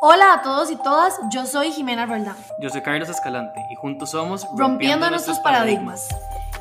Hola 0.00 0.34
a 0.34 0.42
todos 0.42 0.70
y 0.70 0.76
todas, 0.76 1.18
yo 1.28 1.44
soy 1.44 1.72
Jimena 1.72 2.06
Roldán. 2.06 2.36
Yo 2.60 2.70
soy 2.70 2.82
Carlos 2.82 3.08
Escalante 3.08 3.66
y 3.68 3.74
juntos 3.74 4.12
somos 4.12 4.46
Rompiendo, 4.56 5.10
nuestros 5.10 5.40
paradigmas. 5.40 6.06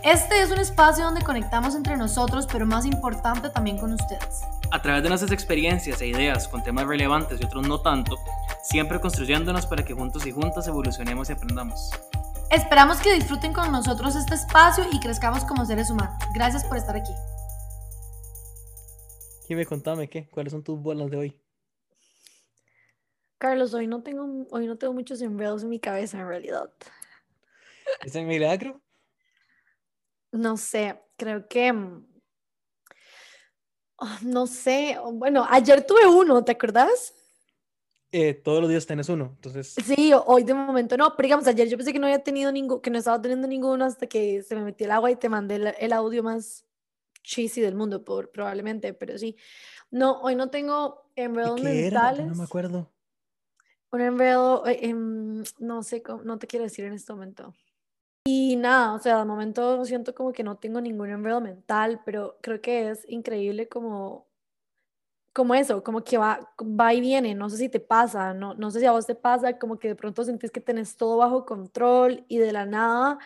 Este 0.01 0.41
es 0.41 0.49
un 0.49 0.57
espacio 0.57 1.03
donde 1.05 1.21
conectamos 1.21 1.75
entre 1.75 1.97
nosotros, 1.97 2.47
pero 2.51 2.65
más 2.65 2.83
importante 2.87 3.51
también 3.51 3.77
con 3.77 3.93
ustedes. 3.93 4.41
A 4.71 4.81
través 4.81 5.03
de 5.03 5.09
nuestras 5.09 5.31
experiencias 5.31 6.01
e 6.01 6.07
ideas 6.07 6.47
con 6.47 6.63
temas 6.63 6.87
relevantes 6.87 7.39
y 7.39 7.45
otros 7.45 7.67
no 7.67 7.79
tanto, 7.79 8.15
siempre 8.63 8.99
construyéndonos 8.99 9.67
para 9.67 9.85
que 9.85 9.93
juntos 9.93 10.25
y 10.25 10.31
juntas 10.31 10.67
evolucionemos 10.67 11.29
y 11.29 11.33
aprendamos. 11.33 11.91
Esperamos 12.49 12.97
que 12.97 13.13
disfruten 13.13 13.53
con 13.53 13.71
nosotros 13.71 14.15
este 14.15 14.33
espacio 14.33 14.83
y 14.91 14.99
crezcamos 14.99 15.45
como 15.45 15.63
seres 15.63 15.91
humanos. 15.91 16.15
Gracias 16.33 16.63
por 16.63 16.77
estar 16.77 16.95
aquí. 16.95 17.13
Jimé, 19.47 19.67
contame, 19.67 20.09
¿qué? 20.09 20.27
¿Cuáles 20.27 20.53
son 20.53 20.63
tus 20.63 20.81
bolas 20.81 21.11
de 21.11 21.17
hoy? 21.17 21.46
Carlos, 23.37 23.73
hoy 23.73 23.87
no 23.87 24.01
tengo, 24.01 24.47
hoy 24.49 24.65
no 24.65 24.77
tengo 24.77 24.93
muchos 24.93 25.21
enredos 25.21 25.63
en 25.63 25.69
mi 25.69 25.79
cabeza 25.79 26.19
en 26.19 26.27
realidad. 26.27 26.71
¿Es 28.03 28.15
el 28.15 28.25
milagro? 28.25 28.81
No 30.31 30.57
sé, 30.57 30.99
creo 31.15 31.47
que, 31.47 31.71
mm, 31.71 32.05
ah, 33.99 34.19
no 34.23 34.47
sé, 34.47 34.97
bueno, 35.13 35.45
ayer 35.49 35.85
tuve 35.85 36.07
uno, 36.07 36.43
¿te 36.43 36.51
acuerdas? 36.51 37.13
Eh, 38.11 38.33
todos 38.33 38.61
los 38.61 38.69
días 38.69 38.85
tenés 38.85 39.09
uno, 39.09 39.33
entonces. 39.35 39.75
Sí, 39.85 40.11
hoy 40.25 40.43
de 40.43 40.53
momento 40.53 40.97
no, 40.97 41.15
pero 41.15 41.27
digamos, 41.27 41.47
ayer 41.47 41.67
yo 41.67 41.77
pensé 41.77 41.93
que 41.93 41.99
no 41.99 42.07
había 42.07 42.23
tenido 42.23 42.51
ninguno, 42.51 42.81
que 42.81 42.89
no 42.89 42.97
estaba 42.97 43.21
teniendo 43.21 43.47
ninguno 43.47 43.85
hasta 43.85 44.07
que 44.07 44.41
se 44.43 44.55
me 44.55 44.63
metió 44.63 44.85
el 44.85 44.91
agua 44.91 45.11
y 45.11 45.15
te 45.15 45.29
mandé 45.29 45.75
el, 45.77 45.93
audio 45.93 46.23
más 46.23 46.65
cheesy 47.21 47.61
del 47.61 47.75
mundo, 47.75 48.03
por, 48.03 48.31
probablemente, 48.31 48.93
pero 48.93 49.17
sí. 49.17 49.35
No, 49.91 50.21
hoy 50.21 50.35
no 50.35 50.49
tengo 50.49 51.11
enredos 51.15 51.61
mentales. 51.61 52.27
No 52.27 52.35
me 52.35 52.43
acuerdo. 52.43 52.91
Un 53.91 54.01
enredo, 54.01 54.65
eh, 54.67 54.79
em, 54.89 55.43
no 55.59 55.83
sé, 55.83 56.03
no 56.23 56.37
te 56.37 56.47
quiero 56.47 56.63
decir 56.65 56.85
en 56.85 56.93
este 56.93 57.13
momento. 57.13 57.53
Y 58.25 58.57
nada, 58.57 58.93
o 58.93 58.99
sea, 58.99 59.19
de 59.19 59.25
momento 59.25 59.85
siento 59.85 60.13
como 60.13 60.33
que 60.33 60.43
no 60.43 60.57
tengo 60.57 60.81
ningún 60.81 61.09
enredo 61.09 61.39
mental, 61.39 62.01
pero 62.05 62.37
creo 62.41 62.61
que 62.61 62.89
es 62.89 63.09
increíble 63.09 63.69
como, 63.69 64.27
como 65.33 65.55
eso, 65.55 65.83
como 65.83 66.03
que 66.03 66.17
va, 66.17 66.39
va 66.61 66.93
y 66.93 66.99
viene, 66.99 67.35
no 67.35 67.49
sé 67.49 67.57
si 67.57 67.69
te 67.69 67.79
pasa, 67.79 68.33
no, 68.33 68.53
no 68.55 68.71
sé 68.71 68.79
si 68.81 68.85
a 68.85 68.91
vos 68.91 69.05
te 69.05 69.15
pasa, 69.15 69.57
como 69.59 69.79
que 69.79 69.89
de 69.89 69.95
pronto 69.95 70.23
sentís 70.23 70.51
que 70.51 70.59
tenés 70.59 70.97
todo 70.97 71.17
bajo 71.17 71.45
control 71.45 72.25
y 72.27 72.37
de 72.39 72.51
la 72.51 72.65
nada 72.65 73.19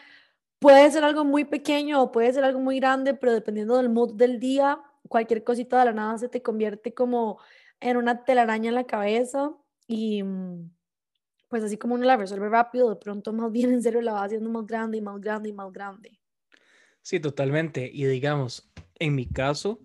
puede 0.60 0.92
ser 0.92 1.04
algo 1.04 1.26
muy 1.26 1.46
pequeño 1.46 2.02
o 2.04 2.12
puede 2.12 2.34
ser 2.34 2.44
algo 2.44 2.60
muy 2.60 2.80
grande, 2.80 3.16
pero 3.16 3.34
dependiendo 3.34 3.78
del 3.78 3.90
mood 3.90 4.14
del 4.14 4.40
día, 4.40 4.80
cualquier 5.10 5.44
cosita 5.44 5.80
de 5.80 5.86
la 5.86 5.94
nada 5.94 6.18
se 6.20 6.30
te 6.30 6.44
convierte 6.44 6.94
como 6.94 7.40
en 7.80 7.98
una 7.98 8.24
telaraña 8.26 8.70
en 8.70 8.76
la 8.76 8.86
cabeza 8.86 9.54
y 9.92 10.24
mm, 10.24 10.72
pues 11.50 11.64
así 11.64 11.78
como 11.78 11.96
uno 11.96 12.06
la 12.06 12.16
resuelve 12.16 12.48
rápido, 12.48 12.90
de 12.90 12.96
pronto 12.96 13.34
más 13.34 13.52
bien 13.52 13.72
en 13.74 13.84
serio 13.84 14.02
la 14.02 14.14
va 14.14 14.24
haciendo 14.24 14.50
más 14.50 14.66
grande 14.66 14.98
y 14.98 15.02
más 15.02 15.20
grande 15.20 15.50
y 15.50 15.54
más 15.54 15.72
grande. 15.72 16.20
Sí, 17.02 17.20
totalmente. 17.20 17.90
Y 17.92 18.06
digamos, 18.06 18.72
en 19.00 19.16
mi 19.16 19.26
caso, 19.26 19.80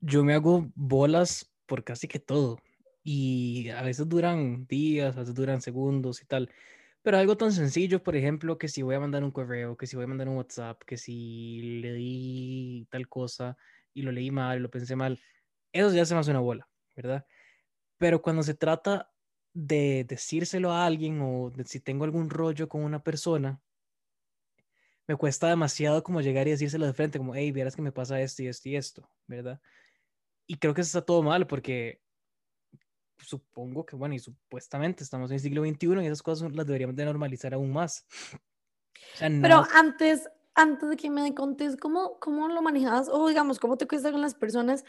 yo 0.00 0.22
me 0.22 0.34
hago 0.34 0.70
bolas 0.74 1.52
por 1.66 1.82
casi 1.82 2.06
que 2.06 2.18
todo. 2.18 2.58
Y 3.02 3.70
a 3.70 3.82
veces 3.82 4.08
duran 4.08 4.66
días, 4.66 5.16
a 5.16 5.20
veces 5.20 5.34
duran 5.34 5.60
segundos 5.60 6.22
y 6.22 6.26
tal. 6.26 6.50
Pero 7.02 7.18
algo 7.18 7.36
tan 7.36 7.52
sencillo, 7.52 8.02
por 8.02 8.14
ejemplo, 8.14 8.58
que 8.58 8.68
si 8.68 8.82
voy 8.82 8.96
a 8.96 9.00
mandar 9.00 9.24
un 9.24 9.30
correo, 9.30 9.76
que 9.76 9.86
si 9.86 9.96
voy 9.96 10.04
a 10.04 10.08
mandar 10.08 10.28
un 10.28 10.36
WhatsApp, 10.36 10.82
que 10.84 10.96
si 10.96 11.80
le 11.80 11.92
di 11.92 12.86
tal 12.90 13.08
cosa 13.08 13.56
y 13.94 14.02
lo 14.02 14.12
leí 14.12 14.30
mal, 14.30 14.60
lo 14.60 14.70
pensé 14.70 14.96
mal, 14.96 15.20
eso 15.72 15.92
ya 15.94 16.04
se 16.04 16.14
me 16.14 16.20
hace 16.20 16.32
una 16.32 16.40
bola, 16.40 16.68
¿verdad? 16.96 17.24
Pero 17.98 18.20
cuando 18.22 18.42
se 18.42 18.54
trata 18.54 19.10
de 19.52 20.04
decírselo 20.06 20.70
a 20.72 20.84
alguien 20.84 21.20
o 21.22 21.50
de 21.50 21.64
si 21.64 21.80
tengo 21.80 22.04
algún 22.04 22.28
rollo 22.28 22.68
con 22.68 22.82
una 22.82 23.02
persona, 23.02 23.60
me 25.06 25.16
cuesta 25.16 25.48
demasiado 25.48 26.02
como 26.02 26.20
llegar 26.20 26.46
y 26.48 26.50
decírselo 26.50 26.86
de 26.86 26.92
frente, 26.92 27.18
como, 27.18 27.34
hey, 27.34 27.52
vieras 27.52 27.76
que 27.76 27.82
me 27.82 27.92
pasa 27.92 28.20
esto 28.20 28.42
y 28.42 28.48
esto 28.48 28.68
y 28.68 28.76
esto, 28.76 29.10
¿verdad? 29.26 29.60
Y 30.46 30.56
creo 30.58 30.74
que 30.74 30.80
eso 30.80 30.98
está 30.98 31.06
todo 31.06 31.22
mal 31.22 31.46
porque 31.46 32.02
supongo 33.18 33.86
que, 33.86 33.96
bueno, 33.96 34.14
y 34.14 34.18
supuestamente 34.18 35.02
estamos 35.02 35.30
en 35.30 35.34
el 35.34 35.40
siglo 35.40 35.62
XXI 35.64 36.02
y 36.02 36.06
esas 36.06 36.22
cosas 36.22 36.52
las 36.52 36.66
deberíamos 36.66 36.96
de 36.96 37.04
normalizar 37.04 37.54
aún 37.54 37.72
más. 37.72 38.06
Pero 39.18 39.64
antes, 39.74 40.28
antes 40.54 40.90
de 40.90 40.96
que 40.96 41.10
me 41.10 41.34
contes, 41.34 41.76
¿cómo, 41.76 42.18
¿cómo 42.20 42.48
lo 42.48 42.62
manejas? 42.62 43.08
O 43.08 43.28
digamos, 43.28 43.58
¿cómo 43.58 43.76
te 43.76 43.86
cuesta 43.86 44.12
con 44.12 44.20
las 44.20 44.34
personas? 44.34 44.84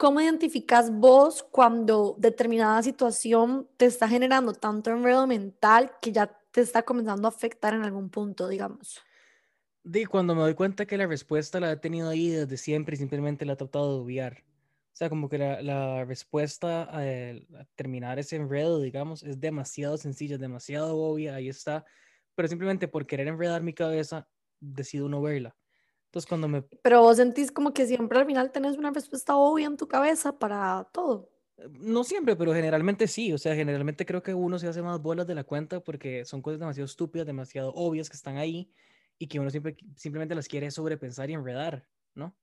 ¿Cómo 0.00 0.18
identificas 0.22 0.90
vos 0.90 1.42
cuando 1.42 2.16
determinada 2.18 2.82
situación 2.82 3.68
te 3.76 3.84
está 3.84 4.08
generando 4.08 4.54
tanto 4.54 4.88
enredo 4.90 5.26
mental 5.26 5.92
que 6.00 6.10
ya 6.10 6.26
te 6.52 6.62
está 6.62 6.84
comenzando 6.84 7.28
a 7.28 7.30
afectar 7.30 7.74
en 7.74 7.82
algún 7.82 8.08
punto, 8.08 8.48
digamos? 8.48 8.98
De 9.84 10.06
cuando 10.06 10.34
me 10.34 10.40
doy 10.40 10.54
cuenta 10.54 10.86
que 10.86 10.96
la 10.96 11.06
respuesta 11.06 11.60
la 11.60 11.72
he 11.72 11.76
tenido 11.76 12.08
ahí 12.08 12.30
desde 12.30 12.56
siempre 12.56 12.94
y 12.94 12.98
simplemente 12.98 13.44
la 13.44 13.52
he 13.52 13.56
tratado 13.56 13.92
de 13.92 14.02
obviar. 14.02 14.42
O 14.86 14.96
sea, 14.96 15.10
como 15.10 15.28
que 15.28 15.36
la, 15.36 15.60
la 15.60 16.02
respuesta 16.06 16.84
a, 16.84 17.00
a, 17.00 17.64
terminar 17.74 18.18
ese 18.18 18.36
enredo, 18.36 18.80
digamos, 18.80 19.22
es 19.22 19.38
demasiado 19.38 19.98
sencilla, 19.98 20.38
demasiado 20.38 20.96
obvia, 20.96 21.34
ahí 21.34 21.50
está. 21.50 21.84
Pero 22.34 22.48
simplemente 22.48 22.88
por 22.88 23.06
querer 23.06 23.28
enredar 23.28 23.62
mi 23.62 23.74
cabeza, 23.74 24.26
decido 24.60 25.10
no 25.10 25.20
verla. 25.20 25.54
Entonces, 26.10 26.28
cuando 26.28 26.48
me... 26.48 26.62
Pero 26.62 27.02
vos 27.02 27.18
sentís 27.18 27.52
como 27.52 27.72
que 27.72 27.86
siempre 27.86 28.18
al 28.18 28.26
final 28.26 28.50
tenés 28.50 28.76
una 28.76 28.90
respuesta 28.90 29.36
obvia 29.36 29.68
en 29.68 29.76
tu 29.76 29.86
cabeza 29.86 30.36
para 30.36 30.88
todo. 30.92 31.30
Eh, 31.56 31.68
no 31.70 32.02
siempre, 32.02 32.34
pero 32.34 32.52
generalmente 32.52 33.06
sí. 33.06 33.32
O 33.32 33.38
sea, 33.38 33.54
generalmente 33.54 34.04
creo 34.04 34.20
que 34.20 34.34
uno 34.34 34.58
se 34.58 34.66
hace 34.66 34.82
más 34.82 35.00
bolas 35.00 35.28
de 35.28 35.36
la 35.36 35.44
cuenta 35.44 35.78
porque 35.78 36.24
son 36.24 36.42
cosas 36.42 36.58
demasiado 36.58 36.86
estúpidas, 36.86 37.28
demasiado 37.28 37.72
obvias 37.76 38.10
que 38.10 38.16
están 38.16 38.38
ahí 38.38 38.72
y 39.20 39.28
que 39.28 39.38
uno 39.38 39.50
siempre, 39.50 39.76
simplemente 39.94 40.34
las 40.34 40.48
quiere 40.48 40.68
sobrepensar 40.72 41.30
y 41.30 41.34
enredar, 41.34 41.86
¿no? 42.16 42.34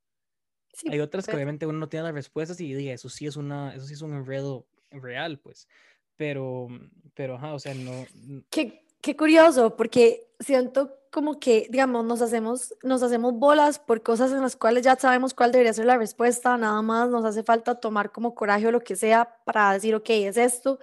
Sí, 0.72 0.88
Hay 0.90 1.02
otras 1.02 1.26
que 1.26 1.36
obviamente 1.36 1.66
uno 1.66 1.78
no 1.78 1.90
tiene 1.90 2.06
las 2.06 2.14
respuestas 2.14 2.62
y 2.62 2.74
diga, 2.74 2.94
eso 2.94 3.10
sí 3.10 3.26
es 3.26 3.36
una, 3.36 3.76
eso 3.76 3.86
sí 3.86 3.96
es 3.96 4.02
un 4.02 4.14
enredo 4.14 4.66
real, 4.92 5.40
pues. 5.40 5.68
Pero, 6.16 6.70
pero, 7.16 7.36
ajá, 7.36 7.54
o 7.54 7.60
sea, 7.60 7.74
no. 7.74 8.06
Qué, 8.50 8.87
qué 9.08 9.16
curioso, 9.16 9.78
porque 9.78 10.28
siento 10.38 11.00
como 11.14 11.40
que, 11.40 11.68
digamos, 11.70 12.04
nos 12.04 12.22
hacemos, 12.22 12.76
nos 12.84 13.02
hacemos 13.02 13.34
bolas 13.34 13.80
por 13.80 14.04
cosas 14.04 14.34
en 14.34 14.42
las 14.42 14.58
cuales 14.58 14.84
ya 14.84 14.98
sabemos 14.98 15.34
cuál 15.34 15.54
debería 15.54 15.72
ser 15.72 15.86
la 15.86 15.98
respuesta, 15.98 16.58
nada 16.58 16.82
más 16.82 17.08
nos 17.10 17.24
hace 17.24 17.42
falta 17.42 17.80
tomar 17.80 18.12
como 18.12 18.36
coraje 18.36 18.68
o 18.68 18.72
lo 18.72 18.82
que 18.82 18.98
sea 18.98 19.38
para 19.46 19.72
decir, 19.72 19.96
ok, 19.96 20.10
es 20.10 20.36
esto, 20.36 20.80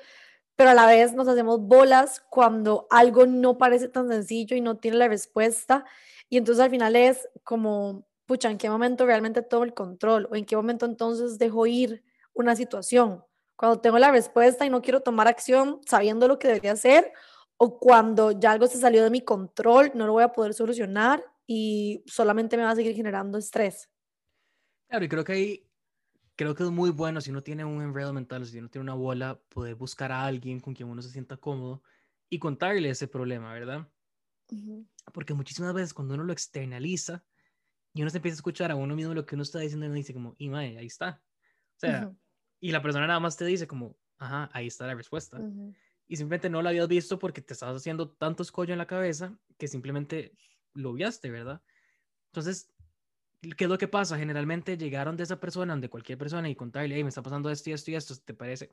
pero 0.57 0.71
a 0.71 0.75
la 0.75 0.87
vez 0.87 1.12
nos 1.12 1.29
hacemos 1.29 1.61
bolas 1.61 2.25
cuando 2.31 2.87
algo 2.89 3.27
no 3.27 3.59
parece 3.59 3.89
tan 3.89 4.09
sencillo 4.09 4.56
y 4.56 4.62
no 4.62 4.79
tiene 4.79 4.97
la 4.97 5.09
respuesta, 5.09 5.85
y 6.31 6.39
entonces 6.39 6.65
al 6.65 6.71
final 6.71 6.97
es 6.97 7.29
como, 7.43 8.06
pucha, 8.25 8.51
¿en 8.51 8.56
qué 8.56 8.71
momento 8.71 9.05
realmente 9.05 9.43
tomo 9.43 9.65
el 9.65 9.75
control? 9.75 10.29
¿O 10.33 10.35
en 10.35 10.47
qué 10.47 10.56
momento 10.56 10.87
entonces 10.87 11.39
dejo 11.39 11.67
ir 11.67 12.03
una 12.33 12.56
situación? 12.56 13.23
Cuando 13.55 13.83
tengo 13.83 13.99
la 13.99 14.11
respuesta 14.11 14.65
y 14.65 14.71
no 14.71 14.81
quiero 14.81 15.03
tomar 15.03 15.29
acción 15.29 15.83
sabiendo 15.85 16.27
lo 16.27 16.39
que 16.39 16.49
debería 16.49 16.73
hacer, 16.73 17.12
o 17.57 17.79
cuando 17.79 18.33
ya 18.33 18.53
algo 18.53 18.67
se 18.67 18.79
salió 18.79 19.03
de 19.03 19.11
mi 19.11 19.21
control, 19.21 19.93
no 19.95 20.07
lo 20.07 20.13
voy 20.13 20.25
a 20.25 20.33
poder 20.33 20.55
solucionar 20.55 21.25
y 21.47 22.03
solamente 22.07 22.57
me 22.57 22.65
va 22.65 22.71
a 22.71 22.77
seguir 22.77 22.95
generando 22.95 23.39
estrés. 23.39 23.91
Claro, 24.89 25.05
y 25.05 25.09
creo 25.09 25.25
que 25.25 25.33
ahí, 25.33 25.71
creo 26.37 26.55
que 26.55 26.63
es 26.63 26.71
muy 26.71 26.91
bueno 26.91 27.21
si 27.21 27.31
uno 27.31 27.43
tiene 27.43 27.65
un 27.65 27.83
enredo 27.83 28.13
mental, 28.13 28.45
si 28.47 28.59
uno 28.59 28.69
tiene 28.69 28.83
una 28.83 28.95
bola, 28.95 29.41
poder 29.49 29.75
buscar 29.75 30.13
a 30.13 30.25
alguien 30.25 30.61
con 30.61 30.75
quien 30.75 30.89
uno 30.89 31.03
se 31.03 31.11
sienta 31.11 31.37
cómodo 31.37 31.83
y 32.29 32.39
contarle 32.39 32.91
ese 32.91 33.09
problema, 33.09 33.53
¿verdad? 33.53 33.89
Porque 35.13 35.35
muchísimas 35.35 35.75
veces 35.75 35.95
cuando 35.95 36.15
uno 36.15 36.25
lo 36.25 36.33
externaliza 36.33 37.25
y 37.93 38.03
uno 38.03 38.11
se 38.11 38.19
empieza 38.19 38.35
a 38.35 38.39
escuchar 38.39 38.71
a 38.71 38.77
uno 38.77 38.97
mismo 38.97 39.15
lo 39.15 39.25
que 39.25 39.37
uno 39.37 39.43
está 39.43 39.61
diciendo, 39.61 39.87
uno 39.87 39.95
dice 39.95 40.13
como, 40.13 40.35
y 40.39 40.49
mae, 40.49 40.77
ahí 40.79 40.87
está. 40.87 41.23
O 41.77 41.79
sea, 41.79 42.13
y 42.61 42.73
la 42.73 42.83
persona 42.83 43.07
nada 43.07 43.21
más 43.21 43.37
te 43.37 43.45
dice 43.45 43.67
como, 43.67 43.97
ajá, 44.19 44.50
ahí 44.53 44.67
está 44.67 44.87
la 44.87 44.95
respuesta 44.95 45.39
y 46.06 46.17
simplemente 46.17 46.51
no 46.51 46.62
lo 46.62 46.69
habías 46.69 46.89
visto 46.89 47.19
porque 47.19 47.41
te 47.41 47.55
estabas 47.55 47.77
haciendo 47.77 48.11
tanto 48.11 48.43
escollo 48.43 48.73
en 48.73 48.79
la 48.79 48.87
cabeza 48.87 49.37
que 49.59 49.69
simplemente 49.69 50.37
lo 50.75 50.93
viaste, 50.93 51.31
¿verdad? 51.31 51.62
Entonces, 52.27 52.71
¿qué 53.56 53.65
es 53.65 53.71
lo 53.71 53.79
que 53.79 53.89
pasa? 53.89 54.19
Generalmente 54.19 54.77
llegaron 54.77 55.17
de 55.17 55.23
esa 55.23 55.41
persona, 55.41 55.77
de 55.77 55.89
cualquier 55.89 56.19
persona, 56.19 56.49
y 56.49 56.55
contarle, 56.55 56.97
hey, 56.97 57.05
me 57.05 57.09
está 57.09 57.23
pasando 57.23 57.51
esto 57.51 57.71
y 57.71 57.73
esto 57.73 57.91
y 57.91 57.95
esto, 57.95 58.15
¿te 58.25 58.35
parece? 58.35 58.71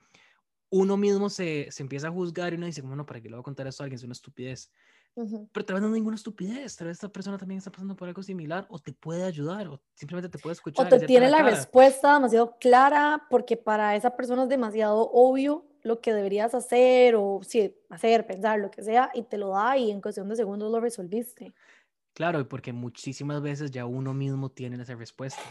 Uno 0.70 0.98
mismo 0.98 1.30
se, 1.30 1.68
se 1.70 1.84
empieza 1.84 2.08
a 2.08 2.12
juzgar 2.12 2.54
y 2.54 2.58
uno 2.58 2.66
dice, 2.66 2.82
bueno, 2.82 3.06
¿para 3.06 3.22
qué 3.22 3.30
le 3.30 3.36
voy 3.36 3.42
a 3.42 3.44
contar 3.44 3.68
esto 3.68 3.84
a 3.84 3.86
alguien? 3.86 3.98
Es 3.98 4.04
una 4.04 4.14
estupidez. 4.14 4.72
Pero 5.14 5.66
tal 5.66 5.74
vez 5.74 5.82
no 5.82 5.88
es 5.90 5.94
ninguna 5.94 6.16
estupidez, 6.16 6.78
tal 6.78 6.88
vez 6.88 6.96
esta 6.96 7.10
persona 7.10 7.38
también 7.38 7.58
está 7.58 7.70
pasando 7.70 7.98
por 7.98 8.08
algo 8.08 8.24
similar 8.24 8.66
o 8.70 8.80
te 8.80 8.94
puede 8.94 9.26
ayudar 9.26 9.68
o 9.68 9.82
simplemente 9.94 10.30
te 10.30 10.42
puede 10.42 10.54
escuchar. 10.54 10.86
O 10.86 10.90
te 10.90 11.06
tiene 11.06 11.30
la, 11.30 11.44
la 11.44 11.50
respuesta 11.50 12.14
demasiado 12.14 12.58
clara 12.58 13.28
porque 13.30 13.58
para 13.58 13.98
esa 13.98 14.16
persona 14.16 14.44
es 14.44 14.50
demasiado 14.50 15.10
obvio 15.12 15.66
lo 15.84 16.02
que 16.02 16.14
deberías 16.14 16.54
hacer 16.54 17.16
o 17.16 17.42
sí, 17.44 17.76
hacer, 17.90 18.26
pensar, 18.26 18.60
lo 18.60 18.72
que 18.72 18.84
sea, 18.84 19.12
y 19.14 19.24
te 19.24 19.38
lo 19.38 19.50
da 19.50 19.78
y 19.78 19.92
en 19.92 20.02
cuestión 20.02 20.30
de 20.30 20.36
segundos 20.36 20.72
lo 20.72 20.80
resolviste. 20.80 21.54
Claro, 22.14 22.48
porque 22.48 22.74
muchísimas 22.74 23.42
veces 23.42 23.72
ya 23.72 23.86
uno 23.86 24.14
mismo 24.14 24.50
tiene 24.50 24.82
esa 24.82 24.96
respuesta. 24.96 25.42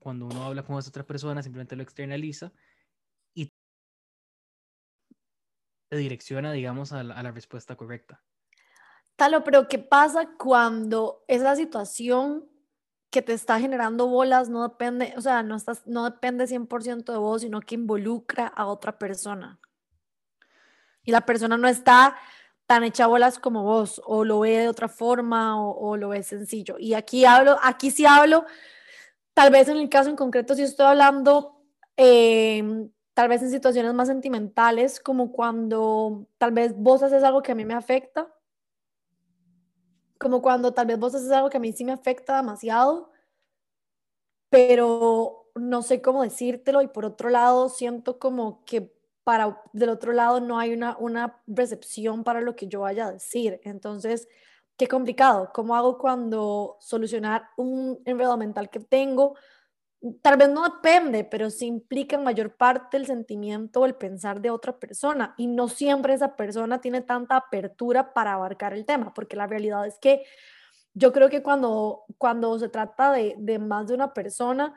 Cuando 0.00 0.26
uno 0.26 0.44
habla 0.44 0.64
con 0.64 0.78
esa 0.78 0.88
otra 0.88 1.04
persona, 1.04 1.42
simplemente 1.42 1.76
lo 1.76 1.82
externaliza. 1.82 2.52
Y... 3.34 3.52
te 5.88 5.96
direcciona, 5.96 6.52
digamos, 6.52 6.92
a 6.92 7.04
la, 7.04 7.30
respuesta 7.30 7.76
correcta. 7.76 8.22
Talo, 9.16 9.44
pero 9.44 9.68
¿qué 9.68 9.78
pasa 9.78 10.30
cuando 10.36 11.24
esa 11.28 11.54
situación 11.54 12.48
que 13.10 13.22
te 13.22 13.32
está 13.32 13.60
generando 13.60 14.06
bolas 14.06 14.48
no 14.48 14.62
depende, 14.62 15.14
o 15.16 15.20
sea, 15.20 15.42
no, 15.42 15.56
estás, 15.56 15.86
no 15.86 16.04
depende 16.04 16.46
100% 16.46 17.12
de 17.12 17.18
vos, 17.18 17.42
sino 17.42 17.60
que 17.60 17.74
involucra 17.74 18.46
a 18.46 18.66
otra 18.66 18.98
persona? 18.98 19.59
Y 21.10 21.12
la 21.12 21.26
persona 21.26 21.58
no 21.58 21.66
está 21.66 22.16
tan 22.66 22.84
hecha 22.84 23.08
bolas 23.08 23.40
como 23.40 23.64
vos, 23.64 24.00
o 24.06 24.24
lo 24.24 24.38
ve 24.38 24.58
de 24.58 24.68
otra 24.68 24.86
forma, 24.86 25.60
o, 25.60 25.96
lo 25.96 26.10
ve 26.10 26.22
sencillo. 26.22 26.76
Y 26.78 26.94
aquí 26.94 27.24
hablo, 27.24 27.58
aquí 27.64 27.90
sí 27.90 28.06
hablo, 28.06 28.46
tal 29.34 29.50
vez 29.50 29.66
en 29.66 29.78
el 29.78 29.88
caso 29.88 30.08
en 30.08 30.14
concreto 30.14 30.54
sí 30.54 30.62
estoy 30.62 30.86
hablando, 30.86 31.64
em, 31.96 32.88
tal 33.12 33.28
vez 33.28 33.42
en 33.42 33.50
situaciones 33.50 33.92
más 33.92 34.06
sentimentales, 34.06 35.00
como 35.00 35.32
cuando 35.32 36.28
tal 36.38 36.52
vez 36.52 36.72
vos 36.76 37.02
haces 37.02 37.24
algo 37.24 37.42
que 37.42 37.50
a 37.50 37.56
mí 37.56 37.64
me 37.64 37.74
afecta, 37.74 38.32
como 40.16 40.40
cuando 40.40 40.72
tal 40.72 40.86
vez 40.86 40.96
vos 41.00 41.12
haces 41.12 41.32
algo 41.32 41.50
que 41.50 41.56
a 41.56 41.60
mí 41.60 41.72
sí 41.72 41.84
me 41.84 41.90
afecta 41.90 42.36
demasiado, 42.36 43.10
pero 44.48 45.50
no 45.56 45.82
sé 45.82 46.00
cómo 46.02 46.22
decírtelo 46.22 46.82
y 46.82 46.86
por 46.86 47.04
otro 47.04 47.30
lado 47.30 47.68
siento 47.68 48.20
como 48.20 48.64
que 48.64 48.99
para 49.24 49.62
del 49.72 49.90
otro 49.90 50.12
lado 50.12 50.40
no 50.40 50.58
hay 50.58 50.72
una, 50.72 50.96
una 50.98 51.42
recepción 51.46 52.24
para 52.24 52.40
lo 52.40 52.56
que 52.56 52.66
yo 52.66 52.80
vaya 52.80 53.06
a 53.06 53.12
decir. 53.12 53.60
Entonces, 53.64 54.28
qué 54.76 54.88
complicado. 54.88 55.50
¿Cómo 55.52 55.76
hago 55.76 55.98
cuando 55.98 56.76
solucionar 56.80 57.50
un 57.56 58.00
enredo 58.04 58.36
mental 58.36 58.70
que 58.70 58.80
tengo? 58.80 59.36
Tal 60.22 60.38
vez 60.38 60.48
no 60.48 60.62
depende, 60.62 61.24
pero 61.24 61.50
sí 61.50 61.66
implica 61.66 62.16
en 62.16 62.24
mayor 62.24 62.56
parte 62.56 62.96
el 62.96 63.04
sentimiento 63.04 63.80
o 63.80 63.86
el 63.86 63.94
pensar 63.94 64.40
de 64.40 64.50
otra 64.50 64.78
persona. 64.78 65.34
Y 65.36 65.48
no 65.48 65.68
siempre 65.68 66.14
esa 66.14 66.34
persona 66.34 66.80
tiene 66.80 67.02
tanta 67.02 67.36
apertura 67.36 68.14
para 68.14 68.32
abarcar 68.32 68.72
el 68.72 68.86
tema, 68.86 69.12
porque 69.12 69.36
la 69.36 69.46
realidad 69.46 69.86
es 69.86 69.98
que 69.98 70.24
yo 70.94 71.12
creo 71.12 71.28
que 71.28 71.42
cuando, 71.42 72.04
cuando 72.16 72.58
se 72.58 72.70
trata 72.70 73.12
de, 73.12 73.34
de 73.38 73.58
más 73.58 73.86
de 73.88 73.94
una 73.94 74.14
persona, 74.14 74.74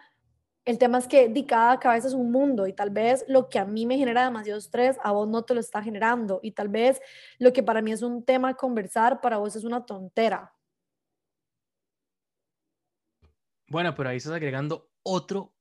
el 0.65 0.77
tema 0.77 0.98
es 0.98 1.07
que 1.07 1.27
di, 1.27 1.45
cada 1.45 1.80
cabeza 1.80 2.07
es 2.07 2.13
un 2.13 2.31
mundo 2.31 2.68
y 2.68 2.74
tal 2.74 2.89
vez 2.89 3.25
lo 3.27 3.50
que 3.50 3.60
a 3.60 3.65
mí 3.65 3.86
me 3.86 3.98
genera 3.98 4.24
demasiado 4.24 4.60
estrés, 4.60 4.98
a 5.04 5.12
vos 5.12 5.27
no 5.27 5.44
te 5.44 5.54
lo 5.54 5.60
está 5.60 5.83
generando. 5.83 6.39
Y 6.42 6.51
tal 6.51 6.69
vez 6.69 7.01
lo 7.38 7.51
que 7.51 7.63
para 7.63 7.81
mí 7.81 7.92
es 7.92 8.01
un 8.01 8.24
tema 8.24 8.50
a 8.50 8.54
conversar, 8.54 9.19
para 9.19 9.38
vos 9.38 9.56
es 9.56 9.65
una 9.65 9.86
tontera. 9.86 10.54
Bueno, 13.68 13.94
pero 13.95 14.10
ahí 14.10 14.18
estás 14.18 14.33
agregando 14.33 14.89
otro, 15.01 15.54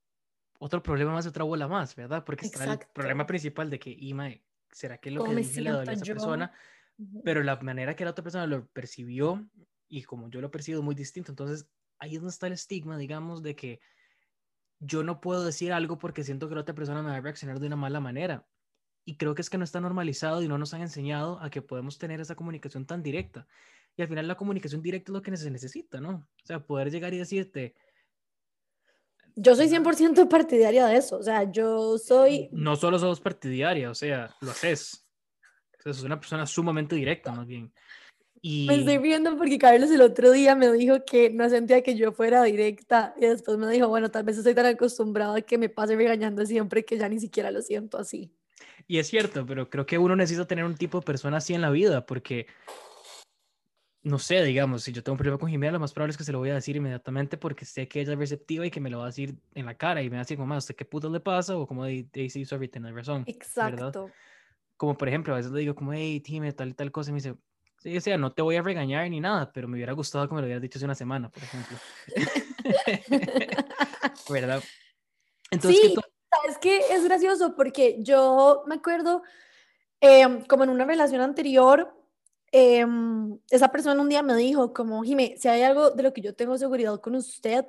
otro 0.58 0.82
problema 0.82 1.12
más, 1.12 1.26
otra 1.26 1.44
bola 1.44 1.66
más, 1.66 1.96
¿verdad? 1.96 2.24
Porque 2.24 2.46
está 2.46 2.72
el 2.72 2.78
problema 2.92 3.26
principal 3.26 3.70
de 3.70 3.78
que, 3.80 3.90
Ima, 3.90 4.30
¿será 4.70 4.98
que 4.98 5.10
lo 5.10 5.24
que 5.24 5.34
dije 5.34 5.62
le 5.62 5.70
a 5.70 5.82
esa 5.82 6.04
persona? 6.04 6.52
Pero 7.24 7.42
la 7.42 7.56
manera 7.56 7.96
que 7.96 8.04
la 8.04 8.10
otra 8.10 8.22
persona 8.22 8.46
lo 8.46 8.66
percibió 8.66 9.48
y 9.88 10.04
como 10.04 10.30
yo 10.30 10.40
lo 10.40 10.50
percibo 10.50 10.80
muy 10.82 10.94
distinto. 10.94 11.32
Entonces, 11.32 11.68
ahí 11.98 12.14
es 12.14 12.20
donde 12.20 12.32
está 12.32 12.46
el 12.46 12.52
estigma, 12.52 12.96
digamos, 12.96 13.42
de 13.42 13.56
que 13.56 13.80
yo 14.84 15.04
no 15.04 15.20
puedo 15.20 15.44
decir 15.44 15.72
algo 15.72 15.98
porque 15.98 16.24
siento 16.24 16.48
que 16.48 16.56
la 16.56 16.62
otra 16.62 16.74
persona 16.74 17.02
me 17.02 17.10
va 17.10 17.16
a 17.16 17.20
reaccionar 17.20 17.60
de 17.60 17.68
una 17.68 17.76
mala 17.76 18.00
manera. 18.00 18.44
Y 19.04 19.16
creo 19.16 19.34
que 19.34 19.42
es 19.42 19.50
que 19.50 19.58
no 19.58 19.64
está 19.64 19.80
normalizado 19.80 20.42
y 20.42 20.48
no 20.48 20.58
nos 20.58 20.74
han 20.74 20.82
enseñado 20.82 21.40
a 21.40 21.50
que 21.50 21.62
podemos 21.62 21.98
tener 21.98 22.20
esa 22.20 22.34
comunicación 22.34 22.84
tan 22.84 23.02
directa. 23.02 23.46
Y 23.96 24.02
al 24.02 24.08
final 24.08 24.26
la 24.26 24.36
comunicación 24.36 24.82
directa 24.82 25.10
es 25.10 25.14
lo 25.14 25.22
que 25.22 25.36
se 25.36 25.50
necesita, 25.50 26.00
¿no? 26.00 26.28
O 26.42 26.46
sea, 26.46 26.64
poder 26.64 26.90
llegar 26.90 27.14
y 27.14 27.18
decirte... 27.18 27.74
Yo 29.34 29.54
soy 29.54 29.68
100% 29.68 30.28
partidaria 30.28 30.86
de 30.86 30.96
eso, 30.96 31.16
o 31.16 31.22
sea, 31.22 31.50
yo 31.50 31.96
soy... 31.96 32.48
No 32.52 32.76
solo 32.76 32.98
sos 32.98 33.20
partidaria, 33.20 33.90
o 33.90 33.94
sea, 33.94 34.34
lo 34.40 34.50
haces. 34.50 35.06
O 35.78 35.82
sea, 35.82 35.92
sos 35.94 36.04
una 36.04 36.20
persona 36.20 36.44
sumamente 36.46 36.96
directa, 36.96 37.32
más 37.32 37.46
bien. 37.46 37.72
Me 38.44 38.74
estoy 38.74 38.98
viendo 38.98 39.36
porque 39.36 39.56
Carlos 39.56 39.90
el 39.92 40.00
otro 40.00 40.32
día 40.32 40.56
me 40.56 40.72
dijo 40.72 41.04
que 41.04 41.30
no 41.30 41.48
sentía 41.48 41.82
que 41.82 41.94
yo 41.94 42.10
fuera 42.10 42.42
directa 42.42 43.14
y 43.16 43.20
después 43.26 43.56
me 43.56 43.68
dijo, 43.70 43.86
bueno, 43.86 44.10
tal 44.10 44.24
vez 44.24 44.36
estoy 44.36 44.54
tan 44.54 44.66
acostumbrado 44.66 45.36
a 45.36 45.40
que 45.42 45.58
me 45.58 45.68
pase 45.68 45.94
regañando 45.94 46.44
siempre 46.44 46.84
que 46.84 46.98
ya 46.98 47.08
ni 47.08 47.20
siquiera 47.20 47.52
lo 47.52 47.62
siento 47.62 47.98
así. 47.98 48.34
Y 48.88 48.98
es 48.98 49.06
cierto, 49.06 49.46
pero 49.46 49.70
creo 49.70 49.86
que 49.86 49.96
uno 49.96 50.16
necesita 50.16 50.46
tener 50.46 50.64
un 50.64 50.74
tipo 50.74 50.98
de 50.98 51.04
persona 51.04 51.36
así 51.36 51.54
en 51.54 51.60
la 51.60 51.70
vida 51.70 52.04
porque, 52.04 52.48
no 54.02 54.18
sé, 54.18 54.42
digamos, 54.42 54.82
si 54.82 54.92
yo 54.92 55.04
tengo 55.04 55.14
un 55.14 55.18
problema 55.18 55.38
con 55.38 55.48
Jimena, 55.48 55.74
lo 55.74 55.80
más 55.80 55.92
probable 55.92 56.10
es 56.10 56.16
que 56.16 56.24
se 56.24 56.32
lo 56.32 56.40
voy 56.40 56.50
a 56.50 56.54
decir 56.54 56.74
inmediatamente 56.74 57.36
porque 57.36 57.64
sé 57.64 57.86
que 57.86 58.00
ella 58.00 58.14
es 58.14 58.18
receptiva 58.18 58.66
y 58.66 58.72
que 58.72 58.80
me 58.80 58.90
lo 58.90 58.98
va 58.98 59.04
a 59.04 59.08
decir 59.08 59.36
en 59.54 59.66
la 59.66 59.76
cara 59.76 60.02
y 60.02 60.10
me 60.10 60.16
va 60.16 60.22
a 60.22 60.24
decir, 60.24 60.36
mamá, 60.36 60.56
¿usted 60.56 60.74
qué 60.74 60.84
puto 60.84 61.08
le 61.10 61.20
pasa? 61.20 61.56
O 61.56 61.64
como 61.64 61.84
Daisy, 61.84 62.44
sorry, 62.44 62.66
tiene 62.66 62.90
razón. 62.90 63.22
Exacto. 63.28 64.10
Como 64.76 64.98
por 64.98 65.08
ejemplo, 65.08 65.32
a 65.32 65.36
veces 65.36 65.52
le 65.52 65.60
digo 65.60 65.76
como, 65.76 65.92
hey, 65.92 66.18
Time, 66.18 66.52
tal 66.52 66.70
y 66.70 66.74
tal 66.74 66.90
cosa, 66.90 67.10
y 67.10 67.12
me 67.12 67.18
dice, 67.18 67.36
Sí, 67.82 67.96
o 67.96 68.00
sea, 68.00 68.16
no 68.16 68.32
te 68.32 68.42
voy 68.42 68.54
a 68.54 68.62
regañar 68.62 69.10
ni 69.10 69.18
nada, 69.18 69.50
pero 69.52 69.66
me 69.66 69.74
hubiera 69.74 69.92
gustado 69.92 70.28
que 70.28 70.34
me 70.36 70.40
lo 70.40 70.46
hubieras 70.46 70.62
dicho 70.62 70.78
hace 70.78 70.84
una 70.84 70.94
semana, 70.94 71.30
por 71.30 71.42
ejemplo. 71.42 71.76
¿Verdad? 74.30 74.62
Entonces, 75.50 75.80
sí, 75.82 75.94
es 76.48 76.58
que 76.58 76.78
es 76.90 77.02
gracioso 77.02 77.56
porque 77.56 77.96
yo 77.98 78.62
me 78.68 78.76
acuerdo, 78.76 79.24
em, 80.00 80.44
como 80.44 80.62
en 80.62 80.70
una 80.70 80.84
relación 80.84 81.22
anterior, 81.22 81.92
em, 82.52 83.36
esa 83.50 83.72
persona 83.72 84.00
un 84.00 84.08
día 84.08 84.22
me 84.22 84.36
dijo, 84.36 84.72
como, 84.72 85.02
Jimé, 85.02 85.34
si 85.36 85.48
hay 85.48 85.62
algo 85.62 85.90
de 85.90 86.04
lo 86.04 86.12
que 86.12 86.20
yo 86.20 86.36
tengo 86.36 86.56
seguridad 86.58 87.00
con 87.00 87.16
usted, 87.16 87.66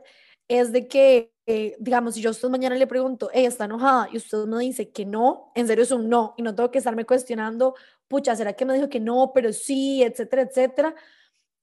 es 0.47 0.71
de 0.71 0.87
que, 0.87 1.33
eh, 1.45 1.75
digamos, 1.79 2.15
si 2.15 2.21
yo 2.21 2.31
usted 2.31 2.49
mañana 2.49 2.75
le 2.75 2.87
pregunto, 2.87 3.29
ella 3.33 3.47
está 3.47 3.65
enojada 3.65 4.07
y 4.11 4.17
usted 4.17 4.45
me 4.45 4.59
dice 4.59 4.91
que 4.91 5.05
no, 5.05 5.51
en 5.55 5.67
serio 5.67 5.83
es 5.83 5.91
un 5.91 6.09
no, 6.09 6.33
y 6.37 6.43
no 6.43 6.55
tengo 6.55 6.71
que 6.71 6.79
estarme 6.79 7.05
cuestionando 7.05 7.75
pucha, 8.07 8.35
¿será 8.35 8.53
que 8.53 8.65
me 8.65 8.75
dijo 8.75 8.89
que 8.89 8.99
no, 8.99 9.31
pero 9.33 9.51
sí, 9.53 10.03
etcétera, 10.03 10.43
etcétera? 10.43 10.95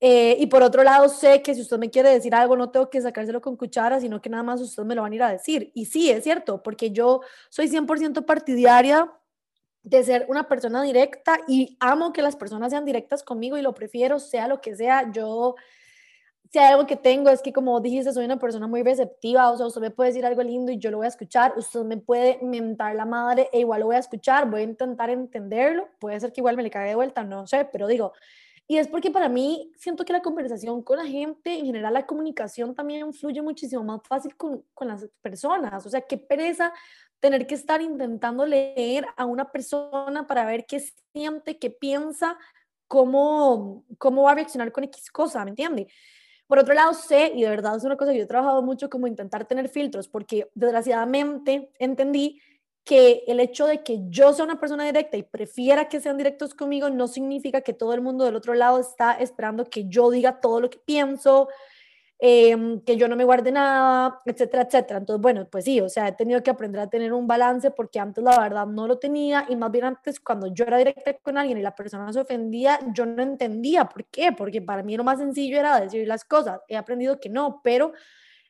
Eh, 0.01 0.37
y 0.41 0.47
por 0.47 0.63
otro 0.63 0.83
lado, 0.83 1.09
sé 1.09 1.43
que 1.43 1.55
si 1.55 1.61
usted 1.61 1.79
me 1.79 1.91
quiere 1.91 2.11
decir 2.11 2.35
algo, 2.35 2.57
no 2.57 2.71
tengo 2.71 2.91
que 2.91 3.01
sacárselo 3.03 3.41
con 3.41 3.57
cuchara, 3.57 4.01
sino 4.01 4.21
que 4.23 4.31
nada 4.31 4.43
más 4.43 4.61
usted 4.61 4.83
me 4.85 4.95
lo 4.95 5.03
van 5.03 5.13
a 5.13 5.15
ir 5.17 5.23
a 5.23 5.31
decir. 5.31 5.71
Y 5.75 5.87
sí, 5.87 6.11
es 6.11 6.25
cierto, 6.25 6.63
porque 6.63 6.91
yo 6.91 7.21
soy 7.51 7.69
100% 7.69 8.25
partidaria 8.25 9.13
de 9.83 10.03
ser 10.05 10.27
una 10.29 10.49
persona 10.49 10.83
directa 10.83 11.41
y 11.49 11.77
amo 11.81 12.13
que 12.13 12.23
las 12.23 12.37
personas 12.37 12.71
sean 12.71 12.85
directas 12.85 13.23
conmigo 13.23 13.57
y 13.59 13.63
lo 13.63 13.75
prefiero, 13.75 14.19
sea 14.19 14.49
lo 14.49 14.61
que 14.61 14.77
sea. 14.77 15.11
Yo 15.13 15.57
si 16.53 16.59
hay 16.59 16.73
algo 16.73 16.87
que 16.87 16.97
tengo 16.97 17.31
es 17.31 17.43
que 17.43 17.53
como 17.53 17.79
dijiste, 17.81 18.13
soy 18.13 18.25
una 18.25 18.39
persona 18.39 18.67
muy 18.67 18.83
receptiva, 18.83 19.51
o 19.51 19.57
sea, 19.57 19.67
usted 19.67 19.81
me 19.81 19.91
puede 19.91 20.11
decir 20.11 20.27
algo 20.27 20.43
lindo 20.43 20.73
y 20.73 20.79
yo 20.79 20.91
lo 20.91 20.97
voy 20.97 21.07
a 21.07 21.09
escuchar, 21.09 21.55
usted 21.57 21.83
me 21.83 21.97
puede 21.97 22.39
mentar 22.43 22.97
la 22.97 23.05
madre 23.05 23.49
e 23.53 23.61
igual 23.61 23.81
lo 23.81 23.87
voy 23.87 23.97
a 23.97 24.01
escuchar, 24.01 24.51
voy 24.51 24.63
a 24.63 24.65
intentar 24.65 25.11
entenderlo, 25.11 25.89
puede 26.01 26.19
ser 26.19 26.33
que 26.33 26.41
igual 26.41 26.57
me 26.57 26.65
le 26.65 26.71
cague 26.71 26.89
de 26.89 26.97
vuelta, 26.97 27.23
no 27.23 27.47
sé, 27.47 27.69
pero 27.71 27.87
digo, 27.87 28.13
y 28.67 28.79
es 28.79 28.89
porque 28.89 29.13
para 29.13 29.29
mí 29.29 29.73
siento 29.77 30.05
que 30.05 30.13
la 30.13 30.23
conversación 30.23 30.83
con 30.83 30.99
la 30.99 31.07
gente, 31.07 31.57
en 31.57 31.67
general 31.67 31.95
la 31.95 32.07
comunicación 32.07 32.75
también 32.75 33.13
fluye 33.13 33.43
muchísimo 33.43 33.85
más 33.85 34.01
fácil 34.09 34.37
con, 34.37 34.65
con 34.75 34.89
las 34.89 35.09
personas, 35.23 35.87
o 35.87 35.89
sea, 35.89 36.01
qué 36.01 36.19
pereza 36.19 36.73
tener 37.21 37.47
que 37.47 37.55
estar 37.55 37.81
intentando 37.81 38.45
leer 38.45 39.07
a 39.17 39.25
una 39.25 39.53
persona 39.53 40.27
para 40.27 40.45
ver 40.47 40.67
qué 40.67 40.83
siente, 41.13 41.59
qué 41.59 41.71
piensa, 41.71 42.37
cómo, 42.89 43.85
cómo 43.99 44.23
va 44.25 44.33
a 44.33 44.35
reaccionar 44.35 44.73
con 44.73 44.83
X 44.83 45.13
cosa, 45.13 45.45
¿me 45.45 45.51
entiende? 45.51 45.87
Por 46.51 46.59
otro 46.59 46.75
lado, 46.75 46.95
sé, 46.95 47.31
y 47.33 47.43
de 47.43 47.49
verdad 47.49 47.77
es 47.77 47.85
una 47.85 47.97
cosa 47.97 48.11
que 48.11 48.19
yo 48.19 48.25
he 48.25 48.27
trabajado 48.27 48.61
mucho, 48.61 48.91
como 48.91 49.07
intentar 49.07 49.47
tener 49.47 49.69
filtros, 49.69 50.09
porque 50.09 50.51
desgraciadamente 50.57 51.71
entendí 51.79 52.41
que 52.83 53.23
el 53.29 53.39
hecho 53.39 53.69
de 53.69 53.85
que 53.85 54.01
yo 54.09 54.33
sea 54.33 54.47
una 54.47 54.59
persona 54.59 54.85
directa 54.85 55.17
y 55.17 55.23
prefiera 55.23 55.89
que 55.89 56.01
sean 56.01 56.17
directos 56.17 56.53
conmigo 56.55 56.91
no 56.91 57.07
significa 57.07 57.61
que 57.61 57.73
todo 57.73 57.95
el 57.95 58.01
mundo 58.01 58.25
del 58.25 58.35
otro 58.35 58.55
lado 58.55 58.81
está 58.81 59.13
esperando 59.13 59.71
que 59.71 59.87
yo 59.87 60.11
diga 60.11 60.41
todo 60.41 60.61
lo 60.61 60.71
que 60.71 60.81
pienso, 60.85 61.49
Em, 62.23 62.81
que 62.83 62.97
yo 62.99 63.09
no 63.09 63.17
me 63.17 63.25
guarde 63.25 63.51
nada, 63.51 64.19
etcétera, 64.27 64.65
etcétera. 64.65 64.99
Entonces, 64.99 65.23
bueno, 65.23 65.49
pues 65.51 65.65
sí, 65.65 65.81
o 65.81 65.89
sea, 65.89 66.07
he 66.09 66.13
tenido 66.13 66.43
que 66.43 66.51
aprender 66.51 66.81
a 66.83 66.87
tener 66.91 67.15
un 67.15 67.27
balance 67.27 67.71
porque 67.71 67.99
antes 67.99 68.23
la 68.23 68.39
verdad 68.39 68.67
no 68.67 68.87
lo 68.87 68.99
tenía 68.99 69.47
y 69.49 69.57
más 69.57 69.71
bien 69.71 69.85
antes 69.87 70.21
cuando 70.21 70.47
yo 70.49 70.65
era 70.65 70.77
directa 70.77 71.15
con 71.23 71.39
alguien 71.39 71.57
y 71.59 71.63
la 71.63 71.75
persona 71.75 72.13
se 72.13 72.21
ofendía, 72.21 72.79
yo 72.95 73.07
no 73.07 73.23
entendía 73.23 73.87
por 73.87 74.05
qué, 74.07 74.33
porque 74.33 74.61
para 74.61 74.83
mí 74.83 74.97
lo 74.99 75.05
más 75.05 75.19
sencillo 75.19 75.59
era 75.59 75.81
decir 75.81 76.07
las 76.07 76.25
cosas. 76.27 76.61
He 76.69 76.77
aprendido 76.77 77.19
que 77.21 77.31
no, 77.31 77.61
pero 77.65 77.93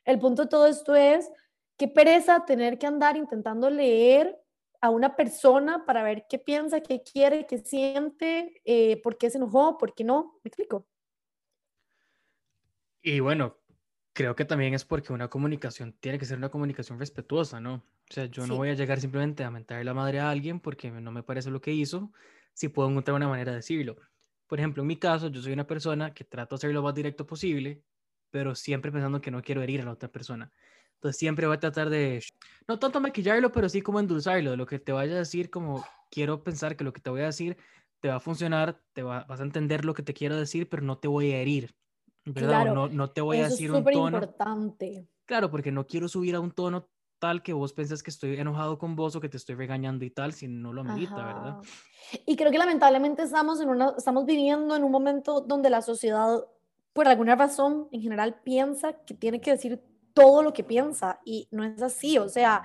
el 0.05 0.19
punto 0.19 0.43
de 0.43 0.49
todo 0.49 0.67
esto 0.67 0.95
es 0.97 1.31
qué 1.77 1.89
pereza 1.89 2.45
tener 2.47 2.79
que 2.79 2.87
andar 2.87 3.17
intentando 3.17 3.71
leer 3.71 4.39
a 4.81 4.91
una 4.91 5.17
persona 5.17 5.85
para 5.87 6.03
ver 6.03 6.27
qué 6.29 6.39
piensa, 6.39 6.81
qué 6.81 7.03
quiere, 7.03 7.47
qué 7.47 7.59
siente, 7.59 8.61
eh, 8.65 9.01
por 9.03 9.19
qué 9.19 9.31
se 9.31 9.39
enojó, 9.39 9.79
por 9.79 9.95
qué 9.95 10.05
no. 10.05 10.39
¿Me 10.45 10.49
explico? 10.49 10.87
Y 13.03 13.21
bueno, 13.21 13.57
creo 14.13 14.37
que 14.37 14.45
también 14.45 14.75
es 14.75 14.85
porque 14.85 15.13
una 15.13 15.29
comunicación 15.29 15.93
tiene 16.01 16.19
que 16.19 16.27
ser 16.27 16.39
una 16.39 16.51
comunicación 16.51 16.99
respetuosa, 16.99 17.61
¿no? 17.61 17.75
O 17.75 18.13
sea, 18.13 18.27
yo 18.27 18.47
no 18.47 18.57
voy 18.57 18.71
a 18.71 18.75
llegar 18.75 19.01
simplemente 19.01 19.45
a 19.45 19.51
mentar 19.51 19.85
la 19.85 19.95
madre 19.95 20.21
a 20.21 20.31
alguien 20.31 20.61
porque 20.61 20.91
no 20.91 21.13
me 21.13 21.23
parece 21.23 21.51
lo 21.51 21.61
que 21.61 21.73
hizo, 21.73 22.13
si 22.53 22.69
puedo 22.69 22.91
encontrar 22.91 23.15
una 23.17 23.29
manera 23.29 23.53
de 23.53 23.59
decirlo. 23.59 23.97
Por 24.47 24.59
ejemplo, 24.59 24.83
en 24.83 24.89
mi 24.89 24.97
caso, 24.97 25.29
yo 25.29 25.41
soy 25.41 25.53
una 25.53 25.67
persona 25.67 26.13
que 26.13 26.25
trato 26.25 26.57
de 26.57 26.61
ser 26.61 26.73
lo 26.73 26.83
más 26.83 26.95
directo 26.95 27.25
posible, 27.25 27.85
pero 28.31 28.55
siempre 28.55 28.91
pensando 28.91 29.21
que 29.21 29.31
no 29.31 29.43
quiero 29.43 29.63
herir 29.63 29.81
a 29.83 29.85
la 29.85 29.93
otra 29.93 30.11
persona. 30.11 30.53
Entonces 30.95 31.19
siempre 31.19 31.47
voy 31.47 31.57
a 31.57 31.61
tratar 31.61 31.89
de, 31.89 32.23
no 32.69 32.79
tanto 32.79 33.01
maquillarlo, 33.01 33.53
pero 33.53 33.69
sí 33.69 33.81
como 33.81 34.01
endulzarlo, 34.01 34.57
lo 34.57 34.67
que 34.67 34.79
te 34.79 34.93
vaya 34.93 35.15
a 35.15 35.19
decir, 35.19 35.49
como 35.51 35.85
quiero 36.11 36.43
pensar 36.43 36.77
que 36.77 36.85
lo 36.85 36.93
que 36.93 37.01
te 37.01 37.11
voy 37.11 37.23
a 37.23 37.27
decir 37.27 37.57
te 38.01 38.09
va 38.09 38.17
a 38.17 38.21
funcionar, 38.21 38.83
te 38.93 39.03
vas 39.03 39.41
a 39.41 39.43
entender 39.43 39.85
lo 39.85 39.95
que 39.95 40.03
te 40.03 40.15
quiero 40.15 40.37
decir, 40.37 40.69
pero 40.69 40.83
no 40.83 40.99
te 40.99 41.09
voy 41.09 41.33
a 41.33 41.41
herir, 41.41 41.75
¿verdad? 42.25 42.49
Claro, 42.49 42.75
no, 42.75 42.89
no 42.89 43.11
te 43.11 43.21
voy 43.21 43.39
a 43.39 43.45
decir 43.45 43.71
es 43.71 43.77
un 43.77 43.85
tono. 43.85 44.19
importante. 44.19 45.09
Claro, 45.27 45.51
porque 45.51 45.73
no 45.73 45.87
quiero 45.87 46.09
subir 46.09 46.35
a 46.35 46.41
un 46.41 46.51
tono 46.51 46.89
tal 47.21 47.43
que 47.43 47.53
vos 47.53 47.73
piensas 47.73 48.03
que 48.03 48.11
estoy 48.11 48.37
enojado 48.37 48.79
con 48.79 48.97
vos 48.97 49.15
o 49.15 49.21
que 49.21 49.29
te 49.29 49.37
estoy 49.37 49.55
regañando 49.55 50.05
y 50.05 50.11
tal, 50.11 50.33
si 50.33 50.49
no 50.49 50.73
lo 50.73 50.81
amerita, 50.81 51.17
¿verdad? 51.17 51.59
Y 52.27 52.35
creo 52.35 52.51
que 52.51 52.59
lamentablemente 52.59 53.23
estamos, 53.23 53.61
en 53.61 53.69
una, 53.69 53.95
estamos 53.97 54.25
viviendo 54.27 54.75
en 54.75 54.83
un 54.83 54.91
momento 54.91 55.41
donde 55.41 55.71
la 55.71 55.83
sociedad, 55.83 56.45
por 56.93 57.07
alguna 57.07 57.37
razón, 57.37 57.89
en 57.93 58.01
general 58.01 58.41
piensa 58.43 58.95
que 59.05 59.15
tiene 59.15 59.41
que 59.41 59.53
decir 59.53 59.81
todo 60.15 60.43
lo 60.43 60.53
que 60.53 60.65
piensa 60.65 61.21
y 61.25 61.47
no 61.53 61.63
es 61.63 61.81
así, 61.83 62.19
o 62.19 62.29
sea, 62.29 62.65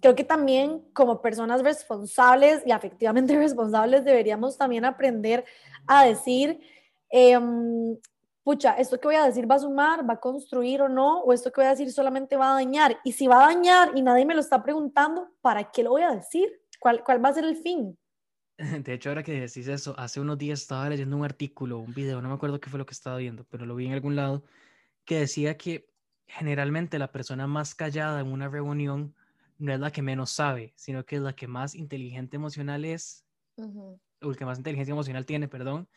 creo 0.00 0.14
que 0.14 0.22
también 0.22 0.84
como 0.92 1.22
personas 1.22 1.62
responsables 1.62 2.62
y 2.66 2.70
afectivamente 2.70 3.36
responsables 3.38 4.04
deberíamos 4.04 4.58
también 4.58 4.84
aprender 4.84 5.44
a 5.86 6.04
decir, 6.04 6.60
em, 7.08 7.96
pucha, 8.44 8.74
esto 8.74 9.00
que 9.00 9.08
voy 9.08 9.16
a 9.16 9.24
decir 9.24 9.50
va 9.50 9.56
a 9.56 9.60
sumar, 9.60 10.08
va 10.08 10.14
a 10.14 10.20
construir 10.20 10.82
o 10.82 10.88
no, 10.88 11.20
o 11.20 11.32
esto 11.32 11.50
que 11.50 11.62
voy 11.62 11.66
a 11.66 11.70
decir 11.70 11.90
solamente 11.90 12.36
va 12.36 12.52
a 12.52 12.54
dañar. 12.54 12.98
Y 13.02 13.12
si 13.12 13.26
va 13.26 13.42
a 13.42 13.54
dañar 13.54 13.92
y 13.94 14.02
nadie 14.02 14.26
me 14.26 14.34
lo 14.34 14.40
está 14.40 14.62
preguntando, 14.62 15.30
¿para 15.40 15.70
qué 15.72 15.82
lo 15.82 15.90
voy 15.90 16.02
a 16.02 16.12
decir? 16.12 16.48
¿Cuál, 16.78 17.02
cuál 17.02 17.24
va 17.24 17.30
a 17.30 17.34
ser 17.34 17.44
el 17.44 17.56
fin? 17.56 17.98
De 18.84 18.92
hecho, 18.92 19.08
ahora 19.08 19.22
que 19.22 19.32
decís 19.32 19.66
eso, 19.66 19.94
hace 19.98 20.20
unos 20.20 20.38
días 20.38 20.60
estaba 20.60 20.88
leyendo 20.88 21.16
un 21.16 21.24
artículo, 21.24 21.78
un 21.78 21.94
video, 21.94 22.20
no 22.20 22.28
me 22.28 22.34
acuerdo 22.34 22.60
qué 22.60 22.70
fue 22.70 22.78
lo 22.78 22.86
que 22.86 22.94
estaba 22.94 23.16
viendo, 23.16 23.44
pero 23.48 23.66
lo 23.66 23.74
vi 23.74 23.86
en 23.86 23.94
algún 23.94 24.14
lado, 24.14 24.44
que 25.04 25.20
decía 25.20 25.56
que 25.56 25.88
generalmente 26.26 26.98
la 26.98 27.10
persona 27.10 27.46
más 27.46 27.74
callada 27.74 28.20
en 28.20 28.30
una 28.30 28.48
reunión 28.48 29.14
no 29.58 29.72
es 29.72 29.80
la 29.80 29.90
que 29.90 30.02
menos 30.02 30.30
sabe, 30.30 30.72
sino 30.76 31.04
que 31.04 31.16
es 31.16 31.22
la 31.22 31.34
que 31.34 31.46
más 31.46 31.74
inteligente 31.74 32.36
emocional 32.36 32.84
es, 32.84 33.24
o 33.56 33.98
el 34.20 34.36
que 34.36 34.44
más 34.44 34.58
inteligencia 34.58 34.92
emocional 34.92 35.26
tiene, 35.26 35.48
perdón, 35.48 35.88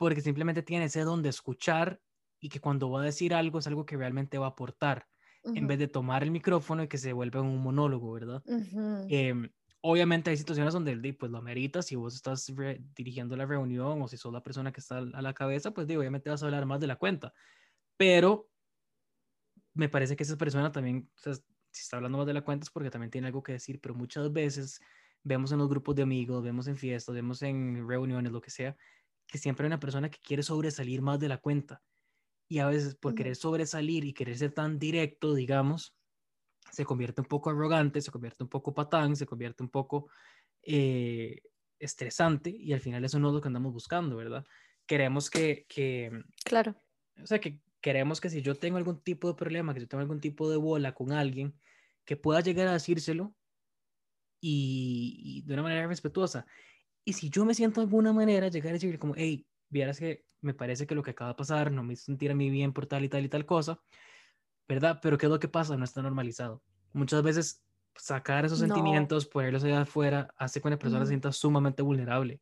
porque 0.00 0.22
simplemente 0.22 0.62
tiene 0.62 0.86
ese 0.86 1.02
don 1.02 1.22
de 1.22 1.28
escuchar 1.28 2.00
y 2.40 2.48
que 2.48 2.58
cuando 2.58 2.90
va 2.90 3.02
a 3.02 3.04
decir 3.04 3.34
algo 3.34 3.58
es 3.58 3.66
algo 3.66 3.84
que 3.84 3.98
realmente 3.98 4.38
va 4.38 4.46
a 4.46 4.50
aportar, 4.50 5.06
en 5.52 5.66
vez 5.66 5.78
de 5.78 5.88
tomar 5.88 6.22
el 6.22 6.30
micrófono 6.30 6.82
y 6.82 6.88
que 6.88 6.96
se 6.96 7.12
vuelva 7.12 7.42
un 7.42 7.58
monólogo, 7.62 8.10
¿verdad? 8.12 8.42
Em, 9.08 9.50
obviamente 9.82 10.30
hay 10.30 10.38
situaciones 10.38 10.72
donde 10.72 10.96
pues 11.12 11.30
lo 11.30 11.36
ameritas, 11.36 11.84
si 11.84 11.96
vos 11.96 12.14
estás 12.14 12.50
dirigiendo 12.96 13.36
la 13.36 13.44
reunión 13.44 14.00
o 14.00 14.08
si 14.08 14.16
sos 14.16 14.32
la 14.32 14.42
persona 14.42 14.72
que 14.72 14.80
está 14.80 15.00
a 15.00 15.22
la 15.22 15.34
cabeza, 15.34 15.72
pues 15.72 15.86
digo, 15.86 16.00
obviamente 16.00 16.30
vas 16.30 16.42
a 16.42 16.46
hablar 16.46 16.64
más 16.64 16.80
de 16.80 16.86
la 16.86 16.96
cuenta, 16.96 17.34
pero 17.98 18.48
me 19.74 19.90
parece 19.90 20.16
que 20.16 20.22
esa 20.22 20.38
persona 20.38 20.72
también, 20.72 21.10
si 21.16 21.30
está 21.82 21.96
hablando 21.96 22.16
más 22.16 22.26
de 22.26 22.34
la 22.34 22.42
cuenta 22.42 22.64
es 22.64 22.70
porque 22.70 22.90
también 22.90 23.10
tiene 23.10 23.26
algo 23.26 23.42
que 23.42 23.52
decir, 23.52 23.82
pero 23.82 23.94
muchas 23.94 24.32
veces 24.32 24.80
vemos 25.22 25.52
en 25.52 25.58
los 25.58 25.68
grupos 25.68 25.94
de 25.94 26.02
amigos, 26.02 26.42
vemos 26.42 26.66
en 26.68 26.78
fiestas, 26.78 27.14
vemos 27.14 27.42
en 27.42 27.86
reuniones, 27.86 28.32
lo 28.32 28.40
que 28.40 28.50
sea, 28.50 28.78
que 29.30 29.38
siempre 29.38 29.64
hay 29.64 29.68
una 29.68 29.80
persona 29.80 30.10
que 30.10 30.18
quiere 30.18 30.42
sobresalir 30.42 31.02
más 31.02 31.20
de 31.20 31.28
la 31.28 31.38
cuenta. 31.38 31.82
Y 32.48 32.58
a 32.58 32.66
veces 32.66 32.96
por 32.96 33.14
querer 33.14 33.36
sobresalir 33.36 34.04
y 34.04 34.12
querer 34.12 34.36
ser 34.36 34.52
tan 34.52 34.78
directo, 34.78 35.34
digamos, 35.34 35.94
se 36.72 36.84
convierte 36.84 37.20
un 37.20 37.28
poco 37.28 37.50
arrogante, 37.50 38.00
se 38.00 38.10
convierte 38.10 38.42
un 38.42 38.48
poco 38.48 38.74
patán, 38.74 39.14
se 39.14 39.26
convierte 39.26 39.62
un 39.62 39.68
poco 39.68 40.08
eh, 40.62 41.42
estresante 41.78 42.50
y 42.50 42.72
al 42.72 42.80
final 42.80 43.04
eso 43.04 43.20
no 43.20 43.28
es 43.28 43.34
lo 43.34 43.40
que 43.40 43.48
andamos 43.48 43.72
buscando, 43.72 44.16
¿verdad? 44.16 44.44
Queremos 44.84 45.30
que, 45.30 45.64
que... 45.68 46.10
Claro. 46.44 46.74
O 47.22 47.26
sea, 47.26 47.40
que 47.40 47.60
queremos 47.80 48.20
que 48.20 48.30
si 48.30 48.42
yo 48.42 48.56
tengo 48.56 48.78
algún 48.78 49.00
tipo 49.00 49.28
de 49.28 49.34
problema, 49.34 49.72
que 49.72 49.80
yo 49.80 49.88
tengo 49.88 50.02
algún 50.02 50.20
tipo 50.20 50.50
de 50.50 50.56
bola 50.56 50.92
con 50.92 51.12
alguien, 51.12 51.54
que 52.04 52.16
pueda 52.16 52.40
llegar 52.40 52.66
a 52.66 52.72
decírselo 52.72 53.34
y, 54.40 55.42
de 55.46 55.54
una 55.54 55.62
manera 55.62 55.86
respetuosa. 55.86 56.46
Y 57.10 57.12
si 57.12 57.28
yo 57.28 57.44
me 57.44 57.54
siento 57.54 57.80
de 57.80 57.86
alguna 57.86 58.12
manera, 58.12 58.46
llegar 58.46 58.70
a 58.70 58.74
decirle 58.74 58.96
como, 58.96 59.14
hey, 59.16 59.44
vieras 59.68 59.98
que 59.98 60.26
me 60.42 60.54
parece 60.54 60.86
que 60.86 60.94
lo 60.94 61.02
que 61.02 61.10
acaba 61.10 61.32
de 61.32 61.34
pasar 61.34 61.72
no 61.72 61.82
me 61.82 61.94
hizo 61.94 62.04
sentir 62.04 62.30
a 62.30 62.36
mí 62.36 62.50
bien 62.50 62.72
por 62.72 62.86
tal 62.86 63.02
y 63.02 63.08
tal 63.08 63.24
y 63.24 63.28
tal 63.28 63.44
cosa, 63.44 63.80
¿verdad? 64.68 65.00
Pero 65.02 65.18
¿qué 65.18 65.26
es 65.26 65.32
lo 65.32 65.40
que 65.40 65.48
pasa? 65.48 65.76
No 65.76 65.82
está 65.82 66.02
normalizado. 66.02 66.62
Muchas 66.92 67.24
veces 67.24 67.64
sacar 67.96 68.44
esos 68.44 68.60
sentimientos, 68.60 69.26
ponerlos 69.26 69.64
allá 69.64 69.80
afuera, 69.80 70.32
hace 70.38 70.60
que 70.60 70.68
una 70.68 70.78
persona 70.78 71.04
se 71.04 71.08
sienta 71.08 71.32
sumamente 71.32 71.82
vulnerable. 71.82 72.40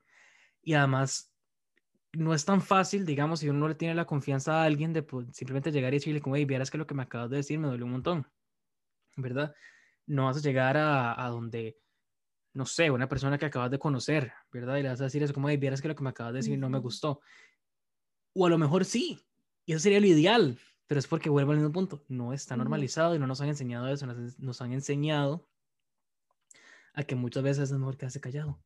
Y 0.63 0.75
además, 0.75 1.35
no 2.13 2.35
es 2.35 2.45
tan 2.45 2.61
fácil, 2.61 3.07
digamos, 3.07 3.41
si 3.41 3.49
uno 3.49 3.61
no 3.61 3.69
le 3.69 3.75
tiene 3.75 3.95
la 3.95 4.05
confianza 4.05 4.61
a 4.61 4.65
alguien 4.65 4.93
de 4.93 5.03
pues, 5.03 5.29
simplemente 5.33 5.73
llegar 5.73 5.95
y 5.95 5.97
decirle 5.97 6.21
como, 6.21 6.37
hey, 6.37 6.45
vieras 6.45 6.71
que 6.71 6.77
lo 6.77 6.87
que 6.87 6.95
me 6.95 7.05
acabas 7.05 7.31
de 7.31 7.39
decir 7.39 7.59
me 7.59 7.69
duele 7.69 7.85
un 7.85 7.93
montón, 7.93 8.27
¿verdad? 9.17 9.55
No 10.05 10.27
vas 10.27 10.37
a 10.37 10.41
llegar 10.41 10.77
a, 10.77 11.25
a, 11.25 11.31
donde, 11.31 11.79
no 12.59 12.67
sé, 12.67 12.91
una 12.91 13.09
persona 13.09 13.39
que 13.39 13.47
acabas 13.47 13.71
de 13.71 13.79
conocer, 13.79 14.33
¿verdad? 14.53 14.77
Y 14.79 14.83
le 14.83 14.89
vas 14.89 15.01
a 15.01 15.05
decir 15.05 15.23
eso 15.23 15.33
como, 15.33 15.49
hey, 15.49 15.57
vieras 15.57 15.81
que 15.81 15.87
lo 15.87 15.95
que 15.95 16.03
me 16.03 16.11
acabas 16.11 16.33
de 16.33 16.41
decir 16.41 16.59
no 16.59 16.69
me 16.69 16.81
gustó. 16.81 17.21
O 18.35 18.47
a 18.47 18.51
lo 18.51 18.59
mejor 18.59 18.85
sí, 18.85 19.25
y 19.65 19.75
eso 19.75 19.81
sería 19.81 20.01
lo 20.01 20.09
ideal, 20.09 20.59
pero 20.89 20.99
es 20.99 21.07
porque 21.07 21.31
vuelvo 21.31 21.53
al 21.53 21.59
mismo 21.59 21.71
punto, 21.71 22.05
no 22.09 22.33
está 22.33 22.57
normalizado 22.57 23.15
y 23.15 23.21
no 23.21 23.29
nos 23.29 23.41
han 23.41 23.49
enseñado 23.49 23.87
eso, 23.87 24.07
nos, 24.07 24.41
nos 24.41 24.61
han 24.61 24.73
enseñado 24.73 25.49
a 26.95 27.05
que 27.05 27.15
muchas 27.15 27.45
veces 27.45 27.71
es 27.71 27.79
mejor 27.79 27.97
quedarse 27.97 28.21
callado. 28.21 28.59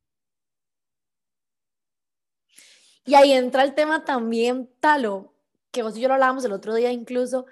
Y 3.05 3.13
ahí 3.15 3.33
entra 3.33 3.63
el 3.63 3.75
tema 3.75 4.07
también, 4.07 4.71
Talo, 4.81 5.35
que 5.71 5.83
vos 5.83 5.99
y 5.99 6.01
yo 6.01 6.09
lo 6.09 6.15
hablábamos 6.15 6.47
el 6.47 6.53
otro 6.53 6.75
día 6.75 6.91
incluso, 6.93 7.45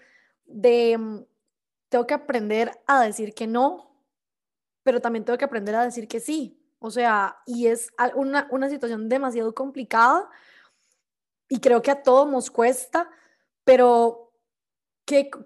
de 0.47 0.97
mm, 0.97 1.25
tengo 1.91 2.07
que 2.07 2.15
aprender 2.15 2.71
a 2.87 3.03
decir 3.03 3.35
que 3.35 3.47
no, 3.47 3.90
pero 4.83 5.01
también 5.01 5.25
tengo 5.25 5.39
que 5.39 5.45
aprender 5.45 5.75
a 5.75 5.85
decir 5.85 6.09
que 6.09 6.21
sí. 6.21 6.57
O 6.79 6.91
sea, 6.91 7.37
y 7.47 7.67
es 7.67 7.91
una, 8.15 8.49
una 8.51 8.71
situación 8.71 9.09
demasiado 9.09 9.55
complicada 9.55 10.29
y 11.49 11.61
creo 11.61 11.83
que 11.83 11.91
a 11.91 12.03
todos 12.03 12.31
nos 12.31 12.51
cuesta, 12.51 13.11
pero 13.65 14.31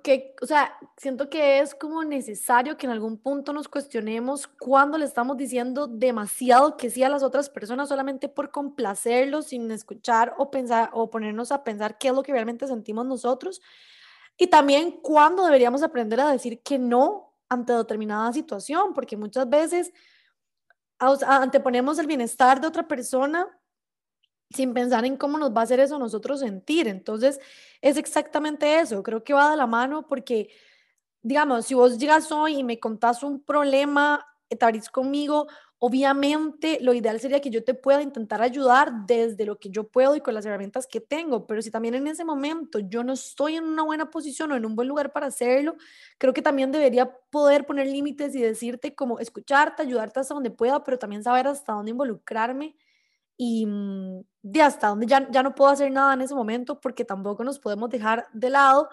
que, 0.02 0.34
o 0.42 0.46
sea, 0.46 0.76
siento 0.98 1.30
que 1.30 1.60
es 1.60 1.74
como 1.74 2.04
necesario 2.04 2.76
que 2.76 2.86
en 2.86 2.92
algún 2.92 3.16
punto 3.16 3.52
nos 3.54 3.66
cuestionemos 3.66 4.46
cuando 4.46 4.98
le 4.98 5.06
estamos 5.06 5.38
diciendo 5.38 5.86
demasiado 5.86 6.76
que 6.76 6.90
sí 6.90 7.02
a 7.02 7.08
las 7.08 7.22
otras 7.22 7.48
personas 7.48 7.88
solamente 7.88 8.28
por 8.28 8.50
complacerlos, 8.50 9.46
sin 9.46 9.70
escuchar 9.70 10.34
o 10.36 10.50
pensar 10.50 10.90
o 10.92 11.08
ponernos 11.08 11.50
a 11.50 11.64
pensar 11.64 11.96
qué 11.96 12.08
es 12.08 12.14
lo 12.14 12.22
que 12.22 12.32
realmente 12.32 12.66
sentimos 12.66 13.06
nosotros. 13.06 13.62
Y 14.36 14.48
también 14.48 15.00
cuando 15.00 15.44
deberíamos 15.44 15.82
aprender 15.82 16.20
a 16.20 16.30
decir 16.30 16.60
que 16.60 16.78
no 16.78 17.33
ante 17.48 17.72
determinada 17.72 18.32
situación, 18.32 18.92
porque 18.94 19.16
muchas 19.16 19.48
veces 19.48 19.92
anteponemos 20.98 21.98
el 21.98 22.06
bienestar 22.06 22.60
de 22.60 22.66
otra 22.66 22.86
persona 22.86 23.46
sin 24.50 24.72
pensar 24.72 25.04
en 25.04 25.16
cómo 25.16 25.38
nos 25.38 25.52
va 25.52 25.60
a 25.60 25.64
hacer 25.64 25.80
eso 25.80 25.98
nosotros 25.98 26.40
sentir. 26.40 26.86
Entonces, 26.86 27.40
es 27.80 27.96
exactamente 27.96 28.78
eso. 28.78 29.02
Creo 29.02 29.24
que 29.24 29.34
va 29.34 29.50
de 29.50 29.56
la 29.56 29.66
mano 29.66 30.06
porque, 30.06 30.48
digamos, 31.22 31.66
si 31.66 31.74
vos 31.74 31.98
llegas 31.98 32.30
hoy 32.30 32.58
y 32.60 32.64
me 32.64 32.78
contás 32.78 33.22
un 33.22 33.42
problema, 33.42 34.24
te 34.56 34.64
abrís 34.64 34.88
conmigo, 34.88 35.46
obviamente 35.78 36.78
lo 36.80 36.94
ideal 36.94 37.20
sería 37.20 37.40
que 37.40 37.50
yo 37.50 37.62
te 37.62 37.74
pueda 37.74 38.00
intentar 38.02 38.40
ayudar 38.40 39.06
desde 39.06 39.44
lo 39.44 39.58
que 39.58 39.68
yo 39.70 39.88
puedo 39.88 40.16
y 40.16 40.20
con 40.20 40.32
las 40.34 40.46
herramientas 40.46 40.86
que 40.86 41.00
tengo, 41.00 41.46
pero 41.46 41.60
si 41.60 41.70
también 41.70 41.94
en 41.94 42.06
ese 42.06 42.24
momento 42.24 42.78
yo 42.78 43.04
no 43.04 43.12
estoy 43.12 43.56
en 43.56 43.64
una 43.64 43.82
buena 43.82 44.10
posición 44.10 44.52
o 44.52 44.56
en 44.56 44.64
un 44.64 44.76
buen 44.76 44.88
lugar 44.88 45.12
para 45.12 45.26
hacerlo, 45.26 45.74
creo 46.18 46.32
que 46.32 46.42
también 46.42 46.72
debería 46.72 47.10
poder 47.30 47.66
poner 47.66 47.86
límites 47.86 48.34
y 48.34 48.40
decirte 48.40 48.94
como 48.94 49.18
escucharte, 49.18 49.82
ayudarte 49.82 50.20
hasta 50.20 50.34
donde 50.34 50.50
pueda, 50.50 50.82
pero 50.84 50.98
también 50.98 51.22
saber 51.22 51.46
hasta 51.48 51.74
dónde 51.74 51.90
involucrarme 51.90 52.76
y 53.36 53.66
mm, 53.66 54.22
de 54.42 54.62
hasta 54.62 54.88
donde 54.88 55.06
ya, 55.06 55.28
ya 55.30 55.42
no 55.42 55.54
puedo 55.54 55.70
hacer 55.70 55.90
nada 55.90 56.14
en 56.14 56.22
ese 56.22 56.34
momento 56.34 56.80
porque 56.80 57.04
tampoco 57.04 57.44
nos 57.44 57.58
podemos 57.58 57.90
dejar 57.90 58.26
de 58.32 58.50
lado, 58.50 58.88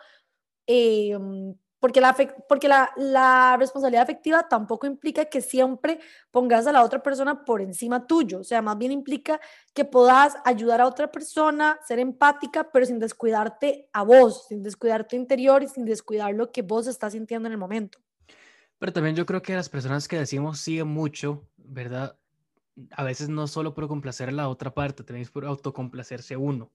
eh, 0.67 1.17
mm, 1.17 1.51
porque, 1.81 1.99
la, 1.99 2.15
porque 2.47 2.69
la, 2.69 2.91
la, 2.95 3.57
responsabilidad 3.57 4.03
afectiva 4.03 4.47
tampoco 4.47 4.87
implica 4.87 5.25
que 5.25 5.41
siempre 5.41 5.99
pongas 6.29 6.67
a 6.67 6.71
la 6.71 6.83
otra 6.83 7.03
persona 7.03 7.43
por 7.43 7.59
encima 7.59 8.05
tuyo, 8.07 8.39
o 8.39 8.43
sea, 8.43 8.61
más 8.61 8.77
bien 8.77 8.91
implica 8.91 9.41
que 9.73 9.83
puedas 9.83 10.35
ayudar 10.45 10.79
a 10.79 10.87
otra 10.87 11.11
persona, 11.11 11.79
ser 11.85 11.99
empática, 11.99 12.71
pero 12.71 12.85
sin 12.85 12.99
descuidarte 12.99 13.89
a 13.91 14.03
vos, 14.03 14.45
sin 14.47 14.61
descuidar 14.61 15.07
tu 15.07 15.15
interior 15.15 15.63
y 15.63 15.67
sin 15.67 15.83
descuidar 15.83 16.33
lo 16.35 16.51
que 16.51 16.61
vos 16.61 16.85
estás 16.85 17.13
sintiendo 17.13 17.47
en 17.47 17.53
el 17.53 17.57
momento. 17.57 17.97
Pero 18.77 18.93
también 18.93 19.15
yo 19.15 19.25
creo 19.25 19.41
que 19.41 19.55
las 19.55 19.67
personas 19.67 20.07
que 20.07 20.19
decimos 20.19 20.59
siguen 20.59 20.87
mucho, 20.87 21.47
¿verdad? 21.57 22.15
a 22.91 23.03
veces 23.03 23.29
no 23.29 23.47
solo 23.47 23.73
por 23.73 23.87
complacer 23.87 24.29
a 24.29 24.31
la 24.31 24.47
otra 24.47 24.73
parte, 24.73 25.03
también 25.03 25.23
es 25.23 25.31
por 25.31 25.45
autocomplacerse 25.45 26.37
uno. 26.37 26.71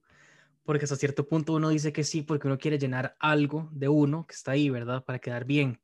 Porque 0.67 0.83
hasta 0.83 0.97
cierto 0.97 1.27
punto 1.27 1.53
uno 1.53 1.69
dice 1.69 1.93
que 1.93 2.03
sí 2.03 2.23
porque 2.23 2.47
uno 2.47 2.57
quiere 2.57 2.77
llenar 2.77 3.15
algo 3.19 3.69
de 3.71 3.87
uno 3.87 4.27
que 4.27 4.35
está 4.35 4.51
ahí, 4.51 4.69
¿verdad? 4.69 5.03
Para 5.05 5.19
quedar 5.19 5.45
bien. 5.45 5.81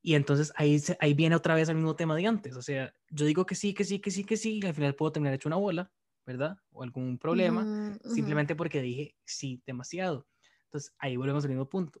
Y 0.00 0.14
entonces 0.14 0.52
ahí, 0.56 0.80
ahí 1.00 1.12
viene 1.12 1.34
otra 1.36 1.56
vez 1.56 1.68
el 1.68 1.74
mismo 1.74 1.96
tema 1.96 2.14
de 2.16 2.26
antes. 2.26 2.56
O 2.56 2.62
sea, 2.62 2.94
yo 3.10 3.26
digo 3.26 3.44
que 3.46 3.56
sí, 3.56 3.74
que 3.74 3.84
sí, 3.84 3.98
que 3.98 4.12
sí, 4.12 4.24
que 4.24 4.36
sí, 4.36 4.60
y 4.62 4.66
al 4.66 4.74
final 4.74 4.94
puedo 4.94 5.12
terminar 5.12 5.34
hecho 5.34 5.48
una 5.48 5.56
bola, 5.56 5.90
¿verdad? 6.24 6.56
O 6.70 6.84
algún 6.84 7.18
problema, 7.18 7.66
simplemente 8.04 8.54
porque 8.54 8.80
dije 8.80 9.16
sí 9.24 9.62
demasiado. 9.66 10.28
Entonces 10.66 10.94
ahí 10.98 11.16
volvemos 11.16 11.44
al 11.44 11.50
mismo 11.50 11.68
punto. 11.68 12.00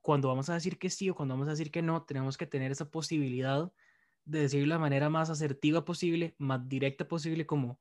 cuando 0.00 0.28
vamos 0.28 0.48
a 0.50 0.54
decir 0.54 0.78
que 0.78 0.88
sí 0.88 1.10
o 1.10 1.16
cuando 1.16 1.34
vamos 1.34 1.48
a 1.48 1.50
decir 1.50 1.70
que 1.72 1.82
no, 1.82 2.04
tenemos 2.04 2.36
que 2.38 2.46
tener 2.46 2.70
esa 2.70 2.90
posibilidad 2.90 3.72
de 4.24 4.40
decir 4.40 4.60
de 4.60 4.66
la 4.68 4.78
manera 4.78 5.10
más 5.10 5.30
asertiva 5.30 5.84
posible, 5.84 6.36
más 6.38 6.68
directa 6.68 7.08
posible, 7.08 7.44
como, 7.44 7.80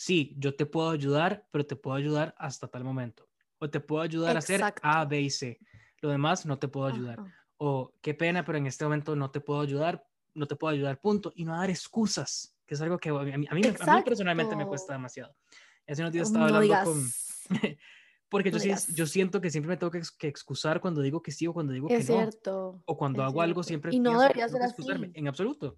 sí, 0.00 0.34
yo 0.38 0.54
te 0.54 0.64
puedo 0.64 0.88
ayudar, 0.88 1.46
pero 1.50 1.66
te 1.66 1.76
puedo 1.76 1.94
ayudar 1.94 2.34
hasta 2.38 2.68
tal 2.68 2.84
momento. 2.84 3.28
O 3.58 3.68
te 3.68 3.80
puedo 3.80 4.00
ayudar 4.00 4.34
a 4.34 4.38
hacer 4.38 4.62
A, 4.80 5.04
B 5.04 5.20
y 5.20 5.28
C. 5.28 5.58
Lo 6.00 6.08
demás 6.08 6.46
no 6.46 6.58
te 6.58 6.68
puedo 6.68 6.86
ayudar. 6.86 7.18
O 7.58 7.92
qué 8.00 8.14
pena, 8.14 8.42
pero 8.42 8.56
en 8.56 8.66
este 8.66 8.82
momento 8.84 9.14
no 9.14 9.30
te 9.30 9.40
puedo 9.40 9.60
ayudar, 9.60 10.02
no 10.32 10.46
te 10.46 10.56
puedo 10.56 10.72
ayudar, 10.72 10.98
punto. 11.02 11.32
Y 11.36 11.44
no 11.44 11.54
dar 11.54 11.68
excusas, 11.68 12.56
que 12.64 12.76
es 12.76 12.80
algo 12.80 12.96
que 12.96 13.10
a 13.10 13.12
mí, 13.12 13.46
a 13.50 13.54
mí, 13.54 13.62
personalmente 14.02 14.56
me 14.56 14.66
cuesta 14.66 14.94
demasiado. 14.94 15.36
Hace 15.86 16.00
unos 16.00 16.14
días 16.14 16.28
estaba 16.28 16.46
hablando 16.46 16.84
con... 16.84 17.10
Porque 18.30 18.50
yo, 18.50 18.58
yo 18.94 19.06
siento 19.06 19.40
que 19.40 19.50
siempre 19.50 19.68
me 19.68 19.76
tengo 19.76 19.90
que, 19.90 20.00
excusar 20.28 20.80
cuando 20.80 21.02
digo 21.02 21.20
que 21.20 21.32
sí 21.32 21.46
o 21.46 21.52
cuando 21.52 21.74
digo 21.74 21.88
que 21.88 22.02
no. 22.04 22.82
O 22.86 22.96
cuando 22.96 23.22
hago 23.22 23.42
algo 23.42 23.62
siempre. 23.62 23.94
Y 23.94 24.00
no 24.00 24.18
debería 24.18 24.48
ser 24.48 24.62
así. 24.62 24.82
En 25.12 25.28
absoluto. 25.28 25.76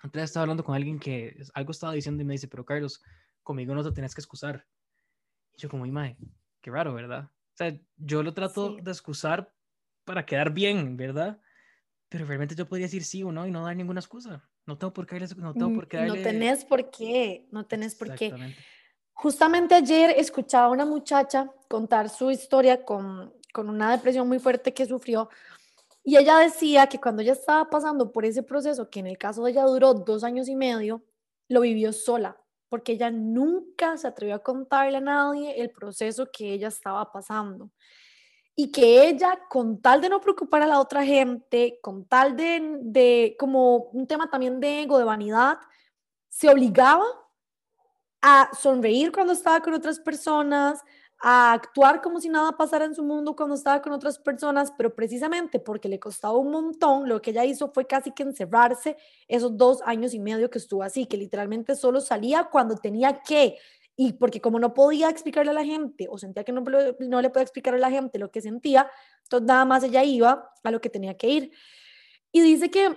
Antes 0.00 0.24
estaba 0.24 0.42
hablando 0.42 0.62
con 0.62 0.74
alguien 0.74 0.98
que 0.98 1.40
algo 1.54 1.70
estaba 1.70 1.94
diciendo 1.94 2.22
y 2.22 2.26
me 2.26 2.34
dice, 2.34 2.48
pero 2.48 2.64
Carlos, 2.64 3.00
conmigo 3.46 3.74
no 3.74 3.84
te 3.84 3.92
tienes 3.92 4.14
que 4.14 4.20
excusar. 4.20 4.66
Y 5.54 5.62
yo 5.62 5.68
como, 5.70 5.86
imagen, 5.86 6.18
qué 6.60 6.70
raro, 6.70 6.92
¿verdad? 6.92 7.30
O 7.54 7.56
sea, 7.56 7.78
yo 7.96 8.22
lo 8.22 8.34
trato 8.34 8.74
de 8.74 8.90
excusar 8.90 9.54
para 10.04 10.26
quedar 10.26 10.50
bien, 10.52 10.96
¿verdad? 10.96 11.40
Pero 12.08 12.26
realmente 12.26 12.56
yo 12.56 12.68
podría 12.68 12.86
decir 12.86 13.04
sí 13.04 13.22
o 13.22 13.32
no 13.32 13.46
y 13.46 13.50
no 13.50 13.64
dar 13.64 13.76
ninguna 13.76 14.00
excusa. 14.00 14.46
No 14.66 14.76
tengo 14.76 14.92
por 14.92 15.06
qué 15.06 15.20
no 15.36 15.54
tengo 15.54 15.74
por 15.74 15.88
qué 15.88 16.02
No 16.02 16.14
tenés 16.14 16.64
por 16.64 16.90
qué, 16.90 17.46
no 17.52 17.64
tenés 17.64 17.94
por 17.94 18.14
qué. 18.14 18.34
Justamente 19.12 19.74
ayer 19.74 20.14
escuchaba 20.16 20.66
a 20.66 20.70
una 20.70 20.84
muchacha 20.84 21.50
contar 21.68 22.10
su 22.10 22.30
historia 22.30 22.84
con, 22.84 23.32
con 23.52 23.70
una 23.70 23.92
depresión 23.92 24.28
muy 24.28 24.40
fuerte 24.40 24.74
que 24.74 24.84
sufrió 24.84 25.30
y 26.08 26.16
ella 26.16 26.38
decía 26.38 26.86
que 26.86 27.00
cuando 27.00 27.22
ella 27.22 27.32
estaba 27.32 27.68
pasando 27.68 28.12
por 28.12 28.24
ese 28.24 28.44
proceso, 28.44 28.88
que 28.88 29.00
en 29.00 29.08
el 29.08 29.18
caso 29.18 29.42
de 29.42 29.50
ella 29.50 29.64
duró 29.64 29.92
dos 29.92 30.22
años 30.22 30.48
y 30.48 30.54
medio, 30.54 31.02
lo 31.48 31.62
vivió 31.62 31.92
sola, 31.92 32.36
porque 32.68 32.92
ella 32.92 33.10
nunca 33.10 33.96
se 33.96 34.08
atrevió 34.08 34.36
a 34.36 34.42
contarle 34.42 34.98
a 34.98 35.00
nadie 35.00 35.60
el 35.60 35.70
proceso 35.70 36.28
que 36.32 36.52
ella 36.52 36.68
estaba 36.68 37.10
pasando. 37.12 37.70
Y 38.54 38.70
que 38.72 39.08
ella, 39.08 39.38
con 39.50 39.80
tal 39.82 40.00
de 40.00 40.08
no 40.08 40.20
preocupar 40.20 40.62
a 40.62 40.66
la 40.66 40.80
otra 40.80 41.04
gente, 41.04 41.78
con 41.82 42.06
tal 42.06 42.36
de, 42.36 42.78
de 42.80 43.36
como 43.38 43.76
un 43.92 44.06
tema 44.06 44.30
también 44.30 44.60
de 44.60 44.82
ego, 44.82 44.98
de 44.98 45.04
vanidad, 45.04 45.58
se 46.28 46.48
obligaba 46.48 47.04
a 48.22 48.50
sonreír 48.58 49.12
cuando 49.12 49.32
estaba 49.32 49.60
con 49.60 49.74
otras 49.74 50.00
personas, 50.00 50.82
a 51.22 51.52
actuar 51.52 52.02
como 52.02 52.20
si 52.20 52.28
nada 52.28 52.52
pasara 52.52 52.84
en 52.84 52.94
su 52.94 53.02
mundo 53.02 53.34
cuando 53.34 53.54
estaba 53.54 53.80
con 53.80 53.92
otras 53.92 54.18
personas, 54.18 54.72
pero 54.76 54.94
precisamente 54.94 55.58
porque 55.58 55.88
le 55.88 55.98
costaba 55.98 56.36
un 56.36 56.50
montón, 56.50 57.08
lo 57.08 57.22
que 57.22 57.30
ella 57.30 57.44
hizo 57.44 57.72
fue 57.72 57.86
casi 57.86 58.12
que 58.12 58.22
encerrarse 58.22 58.96
esos 59.26 59.56
dos 59.56 59.80
años 59.84 60.12
y 60.14 60.18
medio 60.18 60.50
que 60.50 60.58
estuvo 60.58 60.82
así, 60.82 61.06
que 61.06 61.16
literalmente 61.16 61.74
solo 61.74 62.00
salía 62.00 62.44
cuando 62.44 62.76
tenía 62.76 63.22
que, 63.22 63.56
y 63.96 64.12
porque 64.12 64.40
como 64.40 64.58
no 64.58 64.74
podía 64.74 65.08
explicarle 65.08 65.52
a 65.52 65.54
la 65.54 65.64
gente 65.64 66.06
o 66.10 66.18
sentía 66.18 66.44
que 66.44 66.52
no, 66.52 66.60
no 66.60 67.22
le 67.22 67.30
podía 67.30 67.44
explicar 67.44 67.74
a 67.74 67.78
la 67.78 67.90
gente 67.90 68.18
lo 68.18 68.30
que 68.30 68.42
sentía, 68.42 68.90
entonces 69.22 69.46
nada 69.46 69.64
más 69.64 69.82
ella 69.84 70.04
iba 70.04 70.50
a 70.62 70.70
lo 70.70 70.80
que 70.80 70.90
tenía 70.90 71.16
que 71.16 71.28
ir. 71.28 71.50
Y 72.30 72.42
dice 72.42 72.70
que 72.70 72.94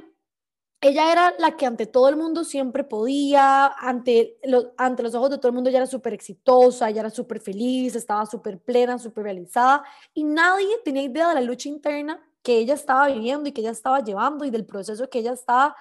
ella 0.81 1.11
era 1.11 1.33
la 1.39 1.57
que 1.57 1.65
ante 1.65 1.87
todo 1.87 2.07
el 2.07 2.15
mundo 2.15 2.43
siempre 2.45 2.83
podía, 2.85 3.67
ante, 3.67 4.39
ante 4.77 5.03
los 5.03 5.13
ojos 5.13 5.29
de 5.29 5.37
todo 5.37 5.49
el 5.49 5.53
mundo 5.53 5.69
ella 5.69 5.79
era 5.79 5.87
súper 5.87 6.13
exitosa, 6.13 6.89
ella 6.89 7.01
era 7.01 7.09
súper 7.09 7.41
feliz, 7.41 7.95
estaba 7.95 8.25
súper 8.25 8.59
plena, 8.59 8.97
súper 8.97 9.25
realizada 9.25 9.83
y 10.13 10.23
nadie 10.23 10.67
tenía 10.85 11.03
idea 11.03 11.29
de 11.29 11.35
la 11.35 11.41
lucha 11.41 11.67
interna 11.67 12.25
que 12.41 12.57
ella 12.57 12.75
estaba 12.75 13.07
viviendo 13.07 13.49
y 13.49 13.51
que 13.51 13.61
ella 13.61 13.71
estaba 13.71 13.99
llevando 13.99 14.45
y 14.45 14.51
del 14.51 14.65
proceso 14.65 15.09
que 15.09 15.19
ella 15.19 15.33
estaba 15.33 15.75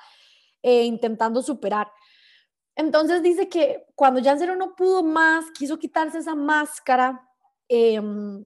eh, 0.63 0.85
intentando 0.85 1.43
superar. 1.43 1.89
Entonces 2.75 3.23
dice 3.23 3.49
que 3.49 3.87
cuando 3.95 4.21
Cero 4.23 4.57
no 4.57 4.75
pudo 4.75 5.03
más, 5.03 5.51
quiso 5.53 5.79
quitarse 5.79 6.19
esa 6.19 6.35
máscara 6.35 7.29
em, 7.69 8.45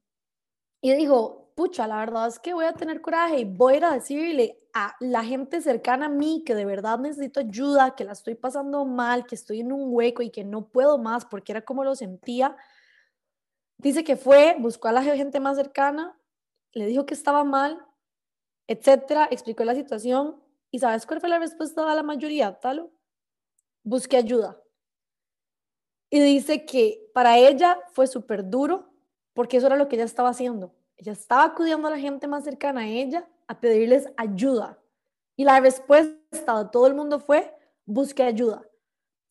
y 0.81 0.95
dijo, 0.95 1.42
pucha, 1.55 1.87
la 1.87 1.99
verdad 1.99 2.29
es 2.29 2.39
que 2.39 2.55
voy 2.55 2.65
a 2.65 2.73
tener 2.73 3.01
coraje 3.01 3.41
y 3.41 3.45
voy 3.45 3.75
a 3.75 3.77
ir 3.77 3.85
a 3.85 3.93
decirle 3.93 4.59
a 4.75 4.97
la 5.01 5.25
gente 5.25 5.61
cercana 5.61 6.07
a 6.07 6.09
mí 6.09 6.43
que 6.45 6.55
de 6.55 6.65
verdad 6.65 6.99
necesito 6.99 7.41
ayuda, 7.41 7.95
que 7.95 8.05
la 8.05 8.13
estoy 8.13 8.35
pasando 8.35 8.85
mal, 8.85 9.27
que 9.27 9.35
estoy 9.35 9.61
en 9.61 9.73
un 9.73 9.95
hueco 9.95 10.23
y 10.23 10.31
que 10.31 10.45
no 10.45 10.69
puedo 10.69 10.99
más 10.99 11.25
porque 11.25 11.53
era 11.53 11.63
como 11.63 11.85
lo 11.85 11.95
sentía. 11.95 12.57
Dice 13.79 14.05
que 14.05 14.17
fue, 14.17 14.57
buscó 14.59 14.89
a 14.89 14.93
la 14.93 15.03
gente 15.03 15.41
más 15.41 15.57
cercana, 15.57 16.19
le 16.73 16.87
dijo 16.87 17.07
que 17.07 17.15
estaba 17.15 17.45
mal, 17.45 17.85
etcétera, 18.67 19.29
explicó 19.31 19.65
la 19.65 19.75
situación 19.75 20.43
y 20.71 20.79
¿sabes 20.79 21.07
cuál 21.07 21.21
fue 21.21 21.29
la 21.29 21.39
respuesta 21.39 21.89
de 21.89 21.95
la 21.95 22.03
mayoría, 22.03 22.59
Talo? 22.61 22.91
Busque 23.85 24.17
ayuda. 24.17 24.61
Y 26.11 26.21
dice 26.21 26.65
que 26.65 27.11
para 27.15 27.39
ella 27.39 27.79
fue 27.93 28.07
súper 28.07 28.49
duro 28.49 28.93
porque 29.35 29.57
eso 29.57 29.67
era 29.67 29.77
lo 29.77 29.89
que 29.89 29.97
ella 29.97 30.05
estaba 30.05 30.29
haciendo 30.29 30.75
ella 30.97 31.13
estaba 31.13 31.45
acudiendo 31.45 31.89
a 31.89 31.91
la 31.91 31.99
gente 31.99 32.29
más 32.29 32.45
cercana 32.45 32.83
a 32.83 32.87
ella 32.87 33.29
a 33.47 33.61
pedirles 33.61 34.09
ayuda. 34.17 34.79
Y 35.37 35.45
la 35.45 35.61
respuesta 35.61 36.63
de 36.63 36.71
todo 36.71 36.87
el 36.87 36.95
mundo 36.95 37.19
fue, 37.19 37.55
busque 37.85 38.23
ayuda. 38.23 38.63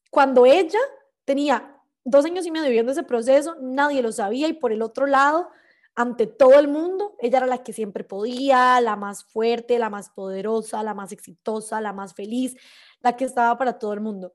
Cuando 0.09 0.45
ella 0.45 0.79
tenía 1.25 1.77
dos 2.03 2.25
años 2.25 2.45
y 2.45 2.51
medio 2.51 2.67
viviendo 2.67 2.91
ese 2.91 3.03
proceso, 3.03 3.55
nadie 3.61 4.01
lo 4.01 4.11
sabía 4.11 4.47
y 4.47 4.53
por 4.53 4.71
el 4.71 4.81
otro 4.81 5.05
lado, 5.05 5.49
ante 5.95 6.25
todo 6.25 6.57
el 6.59 6.67
mundo, 6.67 7.15
ella 7.19 7.39
era 7.39 7.47
la 7.47 7.63
que 7.63 7.73
siempre 7.73 8.03
podía, 8.03 8.81
la 8.81 8.95
más 8.95 9.23
fuerte, 9.23 9.77
la 9.77 9.89
más 9.89 10.09
poderosa, 10.09 10.83
la 10.83 10.93
más 10.93 11.11
exitosa, 11.11 11.81
la 11.81 11.93
más 11.93 12.13
feliz, 12.13 12.57
la 13.01 13.15
que 13.15 13.25
estaba 13.25 13.57
para 13.57 13.77
todo 13.77 13.93
el 13.93 14.01
mundo. 14.01 14.33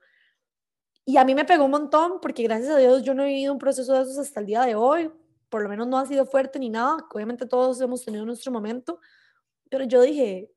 Y 1.05 1.17
a 1.19 1.25
mí 1.25 1.35
me 1.35 1.45
pegó 1.45 1.65
un 1.65 1.71
montón 1.71 2.21
porque 2.21 2.43
gracias 2.43 2.71
a 2.71 2.79
Dios 2.79 3.03
yo 3.03 3.15
no 3.15 3.23
he 3.23 3.29
vivido 3.29 3.53
un 3.53 3.59
proceso 3.59 3.93
de 3.95 4.03
esos 4.03 4.19
hasta 4.19 4.41
el 4.41 4.47
día 4.47 4.63
de 4.63 4.75
hoy 4.75 5.11
por 5.49 5.63
lo 5.63 5.69
menos 5.69 5.87
no 5.87 5.99
ha 5.99 6.07
sido 6.07 6.27
fuerte 6.27 6.59
ni 6.59 6.69
nada, 6.69 6.97
obviamente 7.13 7.47
todos 7.47 7.81
hemos 7.81 8.05
tenido 8.05 8.25
nuestro 8.25 8.53
momento, 8.53 9.01
pero 9.71 9.85
yo 9.85 10.01
dije, 10.03 10.51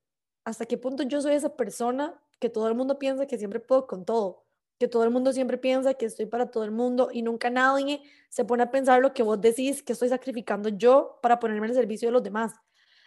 ¿hasta 0.45 0.65
qué 0.65 0.77
punto 0.77 1.03
yo 1.03 1.21
soy 1.21 1.33
esa 1.33 1.55
persona 1.55 2.19
que 2.39 2.49
todo 2.49 2.67
el 2.67 2.75
mundo 2.75 2.99
piensa 2.99 3.25
que 3.25 3.37
siempre 3.37 3.59
puedo 3.59 3.87
con 3.87 4.05
todo? 4.05 4.45
Que 4.79 4.87
todo 4.87 5.03
el 5.03 5.11
mundo 5.11 5.33
siempre 5.33 5.57
piensa 5.57 5.93
que 5.93 6.05
estoy 6.05 6.25
para 6.25 6.49
todo 6.51 6.63
el 6.63 6.71
mundo 6.71 7.09
y 7.11 7.21
nunca 7.21 7.49
nadie 7.49 8.01
se 8.29 8.45
pone 8.45 8.63
a 8.63 8.71
pensar 8.71 9.01
lo 9.01 9.13
que 9.13 9.23
vos 9.23 9.39
decís 9.41 9.83
que 9.83 9.93
estoy 9.93 10.09
sacrificando 10.09 10.69
yo 10.69 11.19
para 11.21 11.39
ponerme 11.39 11.67
al 11.67 11.73
servicio 11.73 12.07
de 12.07 12.13
los 12.13 12.23
demás. 12.23 12.53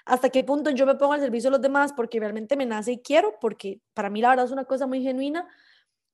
¿Hasta 0.05 0.31
qué 0.31 0.43
punto 0.45 0.71
yo 0.71 0.85
me 0.85 0.97
pongo 0.97 1.13
al 1.13 1.21
servicio 1.21 1.49
de 1.49 1.53
los 1.53 1.63
demás 1.63 1.93
porque 1.93 2.19
realmente 2.19 2.57
me 2.57 2.67
nace 2.67 2.93
y 2.93 3.03
quiero? 3.03 3.39
Porque 3.41 3.81
para 3.95 4.11
mí 4.11 4.21
la 4.21 4.31
verdad 4.31 4.47
es 4.47 4.51
una 4.51 4.65
cosa 4.65 4.87
muy 4.87 5.03
genuina. 5.03 5.49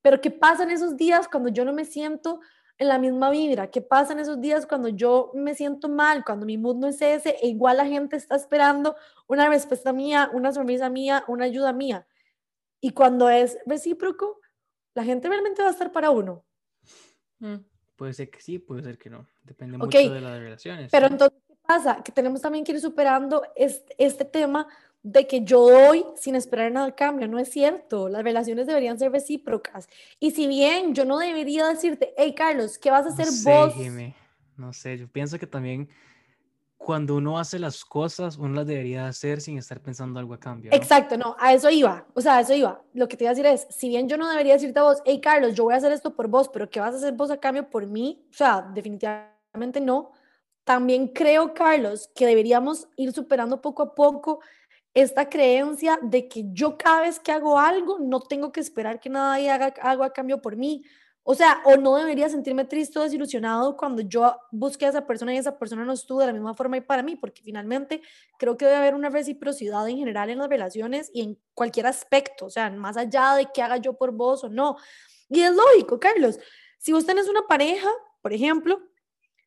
Pero 0.02 0.20
¿qué 0.20 0.30
pasa 0.30 0.62
en 0.62 0.70
esos 0.70 0.96
días 0.96 1.26
cuando 1.28 1.48
yo 1.48 1.64
no 1.64 1.72
me 1.72 1.84
siento 1.84 2.40
en 2.78 2.88
la 2.88 2.98
misma 2.98 3.30
vibra. 3.30 3.70
¿Qué 3.70 3.82
pasa 3.82 4.12
en 4.12 4.20
esos 4.20 4.40
días 4.40 4.66
cuando 4.66 4.88
yo 4.88 5.32
me 5.34 5.54
siento 5.54 5.88
mal, 5.88 6.24
cuando 6.24 6.46
mi 6.46 6.56
mood 6.56 6.76
no 6.76 6.86
es 6.86 7.02
ese, 7.02 7.36
e 7.42 7.48
igual 7.48 7.76
la 7.76 7.86
gente 7.86 8.16
está 8.16 8.36
esperando 8.36 8.96
una 9.26 9.48
respuesta 9.48 9.92
mía, 9.92 10.30
una 10.32 10.52
sonrisa 10.52 10.88
mía, 10.88 11.24
una 11.26 11.44
ayuda 11.44 11.72
mía? 11.72 12.06
Y 12.80 12.90
cuando 12.90 13.28
es 13.28 13.58
recíproco, 13.66 14.40
la 14.94 15.04
gente 15.04 15.28
realmente 15.28 15.62
va 15.62 15.68
a 15.68 15.72
estar 15.72 15.90
para 15.90 16.10
uno. 16.10 16.44
Mm, 17.40 17.56
puede 17.96 18.12
ser 18.12 18.30
que 18.30 18.40
sí, 18.40 18.58
puede 18.58 18.82
ser 18.82 18.96
que 18.96 19.10
no. 19.10 19.26
Depende 19.42 19.76
mucho 19.76 19.98
de 19.98 20.20
las 20.20 20.38
relaciones. 20.38 20.90
Pero 20.90 21.06
entonces, 21.06 21.38
¿qué 21.48 21.56
pasa? 21.66 22.02
Que 22.02 22.12
tenemos 22.12 22.40
también 22.40 22.64
que 22.64 22.72
ir 22.72 22.80
superando 22.80 23.42
este, 23.56 23.94
este 23.98 24.24
tema 24.24 24.68
de 25.12 25.26
que 25.26 25.42
yo 25.42 25.68
doy 25.68 26.04
sin 26.16 26.34
esperar 26.34 26.70
nada 26.70 26.86
al 26.86 26.94
cambio. 26.94 27.26
No 27.28 27.38
es 27.38 27.50
cierto. 27.50 28.08
Las 28.08 28.22
relaciones 28.22 28.66
deberían 28.66 28.98
ser 28.98 29.10
recíprocas. 29.10 29.88
Y 30.20 30.32
si 30.32 30.46
bien 30.46 30.94
yo 30.94 31.04
no 31.04 31.18
debería 31.18 31.66
decirte, 31.66 32.12
hey 32.16 32.34
Carlos, 32.36 32.78
¿qué 32.78 32.90
vas 32.90 33.06
a 33.06 33.08
hacer 33.08 33.26
vos? 33.42 33.74
No 34.56 34.72
sé, 34.72 34.98
yo 34.98 35.08
pienso 35.08 35.38
que 35.38 35.46
también 35.46 35.88
cuando 36.76 37.16
uno 37.16 37.38
hace 37.38 37.58
las 37.58 37.84
cosas, 37.84 38.36
uno 38.36 38.54
las 38.54 38.66
debería 38.66 39.08
hacer 39.08 39.40
sin 39.40 39.56
estar 39.56 39.80
pensando 39.80 40.20
algo 40.20 40.34
a 40.34 40.40
cambio. 40.40 40.72
Exacto, 40.72 41.16
no, 41.16 41.36
a 41.38 41.54
eso 41.54 41.70
iba. 41.70 42.06
O 42.14 42.20
sea, 42.20 42.36
a 42.36 42.40
eso 42.40 42.54
iba. 42.54 42.82
Lo 42.92 43.08
que 43.08 43.16
te 43.16 43.24
iba 43.24 43.30
a 43.30 43.34
decir 43.34 43.46
es, 43.46 43.66
si 43.70 43.88
bien 43.88 44.08
yo 44.08 44.16
no 44.16 44.28
debería 44.28 44.54
decirte 44.54 44.78
a 44.78 44.82
vos, 44.82 44.98
hey 45.04 45.20
Carlos, 45.20 45.54
yo 45.54 45.64
voy 45.64 45.74
a 45.74 45.78
hacer 45.78 45.92
esto 45.92 46.14
por 46.14 46.28
vos, 46.28 46.48
pero 46.48 46.68
¿qué 46.68 46.80
vas 46.80 46.94
a 46.94 46.98
hacer 46.98 47.14
vos 47.14 47.30
a 47.30 47.38
cambio 47.38 47.70
por 47.70 47.86
mí? 47.86 48.26
O 48.30 48.34
sea, 48.34 48.70
definitivamente 48.74 49.80
no. 49.80 50.12
También 50.64 51.08
creo, 51.08 51.54
Carlos, 51.54 52.10
que 52.14 52.26
deberíamos 52.26 52.88
ir 52.96 53.12
superando 53.12 53.62
poco 53.62 53.82
a 53.82 53.94
poco 53.94 54.40
esta 54.94 55.28
creencia 55.28 55.98
de 56.02 56.28
que 56.28 56.44
yo 56.52 56.76
cada 56.76 57.02
vez 57.02 57.20
que 57.20 57.32
hago 57.32 57.58
algo 57.58 57.98
no 57.98 58.20
tengo 58.20 58.52
que 58.52 58.60
esperar 58.60 59.00
que 59.00 59.10
nadie 59.10 59.50
haga 59.50 59.74
algo 59.82 60.04
a 60.04 60.12
cambio 60.12 60.40
por 60.40 60.56
mí. 60.56 60.82
O 61.30 61.34
sea, 61.34 61.60
o 61.66 61.76
no 61.76 61.94
debería 61.96 62.30
sentirme 62.30 62.64
triste 62.64 62.98
o 62.98 63.02
desilusionado 63.02 63.76
cuando 63.76 64.00
yo 64.00 64.34
busque 64.50 64.86
a 64.86 64.88
esa 64.88 65.06
persona 65.06 65.34
y 65.34 65.36
esa 65.36 65.58
persona 65.58 65.84
no 65.84 65.92
estuvo 65.92 66.20
de 66.20 66.26
la 66.26 66.32
misma 66.32 66.54
forma 66.54 66.78
y 66.78 66.80
para 66.80 67.02
mí, 67.02 67.16
porque 67.16 67.42
finalmente 67.42 68.00
creo 68.38 68.56
que 68.56 68.64
debe 68.64 68.78
haber 68.78 68.94
una 68.94 69.10
reciprocidad 69.10 69.86
en 69.88 69.98
general 69.98 70.30
en 70.30 70.38
las 70.38 70.48
relaciones 70.48 71.10
y 71.12 71.20
en 71.20 71.38
cualquier 71.52 71.86
aspecto, 71.86 72.46
o 72.46 72.50
sea, 72.50 72.70
más 72.70 72.96
allá 72.96 73.34
de 73.34 73.46
que 73.52 73.60
haga 73.60 73.76
yo 73.76 73.92
por 73.92 74.12
vos 74.12 74.42
o 74.42 74.48
no. 74.48 74.76
Y 75.28 75.42
es 75.42 75.54
lógico, 75.54 76.00
Carlos, 76.00 76.38
si 76.78 76.94
vos 76.94 77.04
tenés 77.04 77.28
una 77.28 77.42
pareja, 77.46 77.90
por 78.22 78.32
ejemplo, 78.32 78.80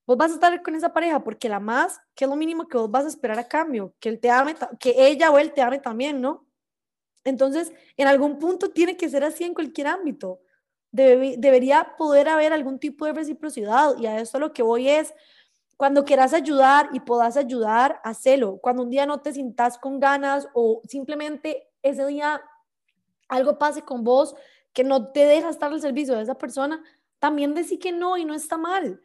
vos 0.05 0.17
vas 0.17 0.31
a 0.31 0.35
estar 0.35 0.61
con 0.63 0.75
esa 0.75 0.93
pareja 0.93 1.23
porque 1.23 1.49
la 1.49 1.59
más, 1.59 1.99
que 2.15 2.25
es 2.25 2.29
lo 2.29 2.35
mínimo 2.35 2.67
que 2.67 2.77
vos 2.77 2.89
vas 2.89 3.05
a 3.05 3.09
esperar 3.09 3.39
a 3.39 3.47
cambio, 3.47 3.93
que 3.99 4.09
él 4.09 4.19
te 4.19 4.29
ame, 4.29 4.55
que 4.79 5.07
ella 5.07 5.31
o 5.31 5.37
él 5.37 5.53
te 5.53 5.61
ame 5.61 5.79
también, 5.79 6.21
¿no? 6.21 6.45
Entonces, 7.23 7.71
en 7.97 8.07
algún 8.07 8.39
punto 8.39 8.71
tiene 8.71 8.97
que 8.97 9.09
ser 9.09 9.23
así 9.23 9.43
en 9.43 9.53
cualquier 9.53 9.87
ámbito. 9.87 10.39
debería 10.91 11.95
poder 11.97 12.27
haber 12.27 12.51
algún 12.51 12.79
tipo 12.79 13.05
de 13.05 13.13
reciprocidad 13.13 13.97
y 13.97 14.07
a 14.07 14.19
eso 14.19 14.39
lo 14.39 14.51
que 14.53 14.63
voy 14.63 14.89
es, 14.89 15.13
cuando 15.77 16.05
quieras 16.05 16.33
ayudar 16.33 16.89
y 16.93 16.99
puedas 16.99 17.37
ayudar, 17.37 17.99
hacelo. 18.03 18.57
Cuando 18.57 18.83
un 18.83 18.89
día 18.89 19.05
no 19.05 19.21
te 19.21 19.33
sientas 19.33 19.77
con 19.79 19.99
ganas 19.99 20.47
o 20.53 20.81
simplemente 20.87 21.69
ese 21.81 22.05
día 22.05 22.41
algo 23.27 23.57
pase 23.57 23.81
con 23.81 24.03
vos 24.03 24.35
que 24.73 24.83
no 24.83 25.11
te 25.11 25.25
deja 25.25 25.49
estar 25.49 25.71
al 25.71 25.81
servicio 25.81 26.15
de 26.15 26.23
esa 26.23 26.37
persona, 26.37 26.83
también 27.19 27.55
decir 27.55 27.79
que 27.79 27.91
no 27.91 28.17
y 28.17 28.25
no 28.25 28.33
está 28.33 28.57
mal. 28.57 29.01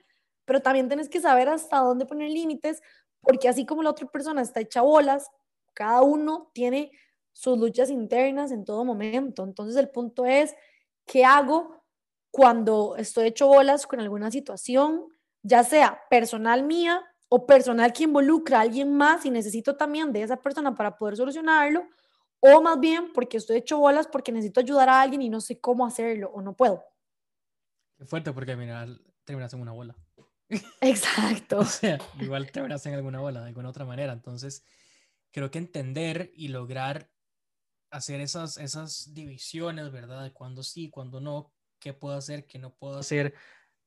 Pero 0.47 0.61
también 0.61 0.89
tienes 0.89 1.11
que 1.11 1.21
saber 1.21 1.51
hasta 1.51 1.79
dónde 1.79 2.07
poner 2.07 2.31
límites, 2.31 2.81
porque 3.21 3.49
así 3.49 3.67
como 3.67 3.83
la 3.83 3.91
otra 3.91 4.07
persona 4.07 4.41
está 4.41 4.61
hecha 4.61 4.81
bolas, 4.81 5.29
cada 5.75 6.01
uno 6.01 6.51
tiene 6.55 6.91
sus 7.35 7.59
luchas 7.59 7.91
internas 7.91 8.51
en 8.51 8.65
todo 8.65 8.87
momento. 8.87 9.45
Entonces 9.45 9.77
el 9.77 9.91
punto 9.91 10.25
es, 10.25 10.55
¿qué 11.05 11.27
hago 11.27 11.85
cuando 12.31 12.97
estoy 12.97 13.27
hecho 13.27 13.49
bolas 13.49 13.87
con 13.87 14.01
alguna 14.01 14.31
situación? 14.31 15.13
ya 15.47 15.63
sea 15.63 16.01
personal 16.11 16.65
mía 16.65 17.05
o 17.29 17.47
personal 17.47 17.93
que 17.93 18.05
involucra 18.05 18.59
a 18.59 18.63
alguien 18.63 18.97
más 18.97 19.25
y 19.25 19.31
necesito 19.31 19.77
también 19.77 20.13
de 20.13 20.23
esa 20.23 20.37
persona 20.37 20.75
para 20.75 20.97
poder 20.97 21.17
solucionarlo, 21.17 21.85
o 22.41 22.61
más 22.61 22.79
bien 22.81 23.13
porque 23.13 23.37
estoy 23.37 23.59
hecho 23.59 23.79
bolas 23.79 24.09
porque 24.09 24.33
necesito 24.33 24.61
ayudar 24.61 24.89
a 24.89 25.01
alguien 25.01 25.23
y 25.23 25.29
no 25.29 25.41
sé 25.41 25.61
cómo 25.61 25.87
hacerlo 25.87 26.31
o 26.35 26.43
no 26.43 26.55
puedo. 26.55 26.85
Qué 27.97 28.05
fuerte 28.05 28.33
porque 28.33 28.53
al 28.53 28.59
final 28.59 29.01
terminas 29.25 29.55
en 29.55 29.61
una 29.61 29.73
bola. 29.73 29.97
Exacto. 30.81 31.59
o 31.59 31.65
sea, 31.65 31.99
igual 32.21 32.51
terminas 32.51 32.85
en 32.87 32.95
alguna 32.95 33.21
bola 33.21 33.41
de 33.41 33.49
alguna 33.49 33.69
otra 33.69 33.85
manera. 33.85 34.13
Entonces, 34.13 34.65
creo 35.33 35.51
que 35.51 35.59
entender 35.59 36.31
y 36.35 36.49
lograr 36.49 37.11
hacer 37.91 38.21
esas, 38.21 38.59
esas 38.59 39.15
divisiones, 39.15 39.91
¿verdad? 39.91 40.25
De 40.25 40.33
cuándo 40.33 40.63
sí, 40.63 40.91
cuándo 40.91 41.21
no, 41.21 41.53
qué 41.79 41.93
puedo 41.93 42.17
hacer, 42.17 42.47
qué 42.47 42.59
no 42.59 42.75
puedo 42.75 42.99
hacer, 42.99 43.35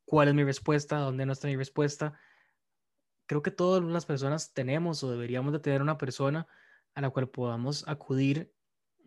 cuál 0.05 0.29
es 0.29 0.33
mi 0.33 0.43
respuesta, 0.43 0.97
dónde 0.97 1.25
no 1.25 1.33
está 1.33 1.47
mi 1.47 1.55
respuesta. 1.55 2.19
Creo 3.27 3.41
que 3.41 3.51
todas 3.51 3.83
las 3.83 4.05
personas 4.05 4.53
tenemos 4.53 5.03
o 5.03 5.11
deberíamos 5.11 5.53
de 5.53 5.59
tener 5.59 5.81
una 5.81 5.97
persona 5.97 6.47
a 6.95 7.01
la 7.01 7.09
cual 7.11 7.29
podamos 7.29 7.87
acudir 7.87 8.53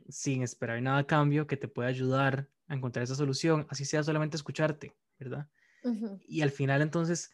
sin 0.09 0.43
esperar 0.43 0.81
nada 0.83 0.99
a 0.99 1.07
cambio, 1.07 1.47
que 1.47 1.57
te 1.57 1.69
pueda 1.69 1.89
ayudar 1.89 2.49
a 2.69 2.75
encontrar 2.75 3.03
esa 3.03 3.15
solución, 3.15 3.67
así 3.69 3.85
sea 3.85 4.03
solamente 4.03 4.37
escucharte, 4.37 4.97
¿verdad? 5.19 5.49
Y 6.27 6.43
al 6.43 6.51
final 6.51 6.81
entonces, 6.81 7.33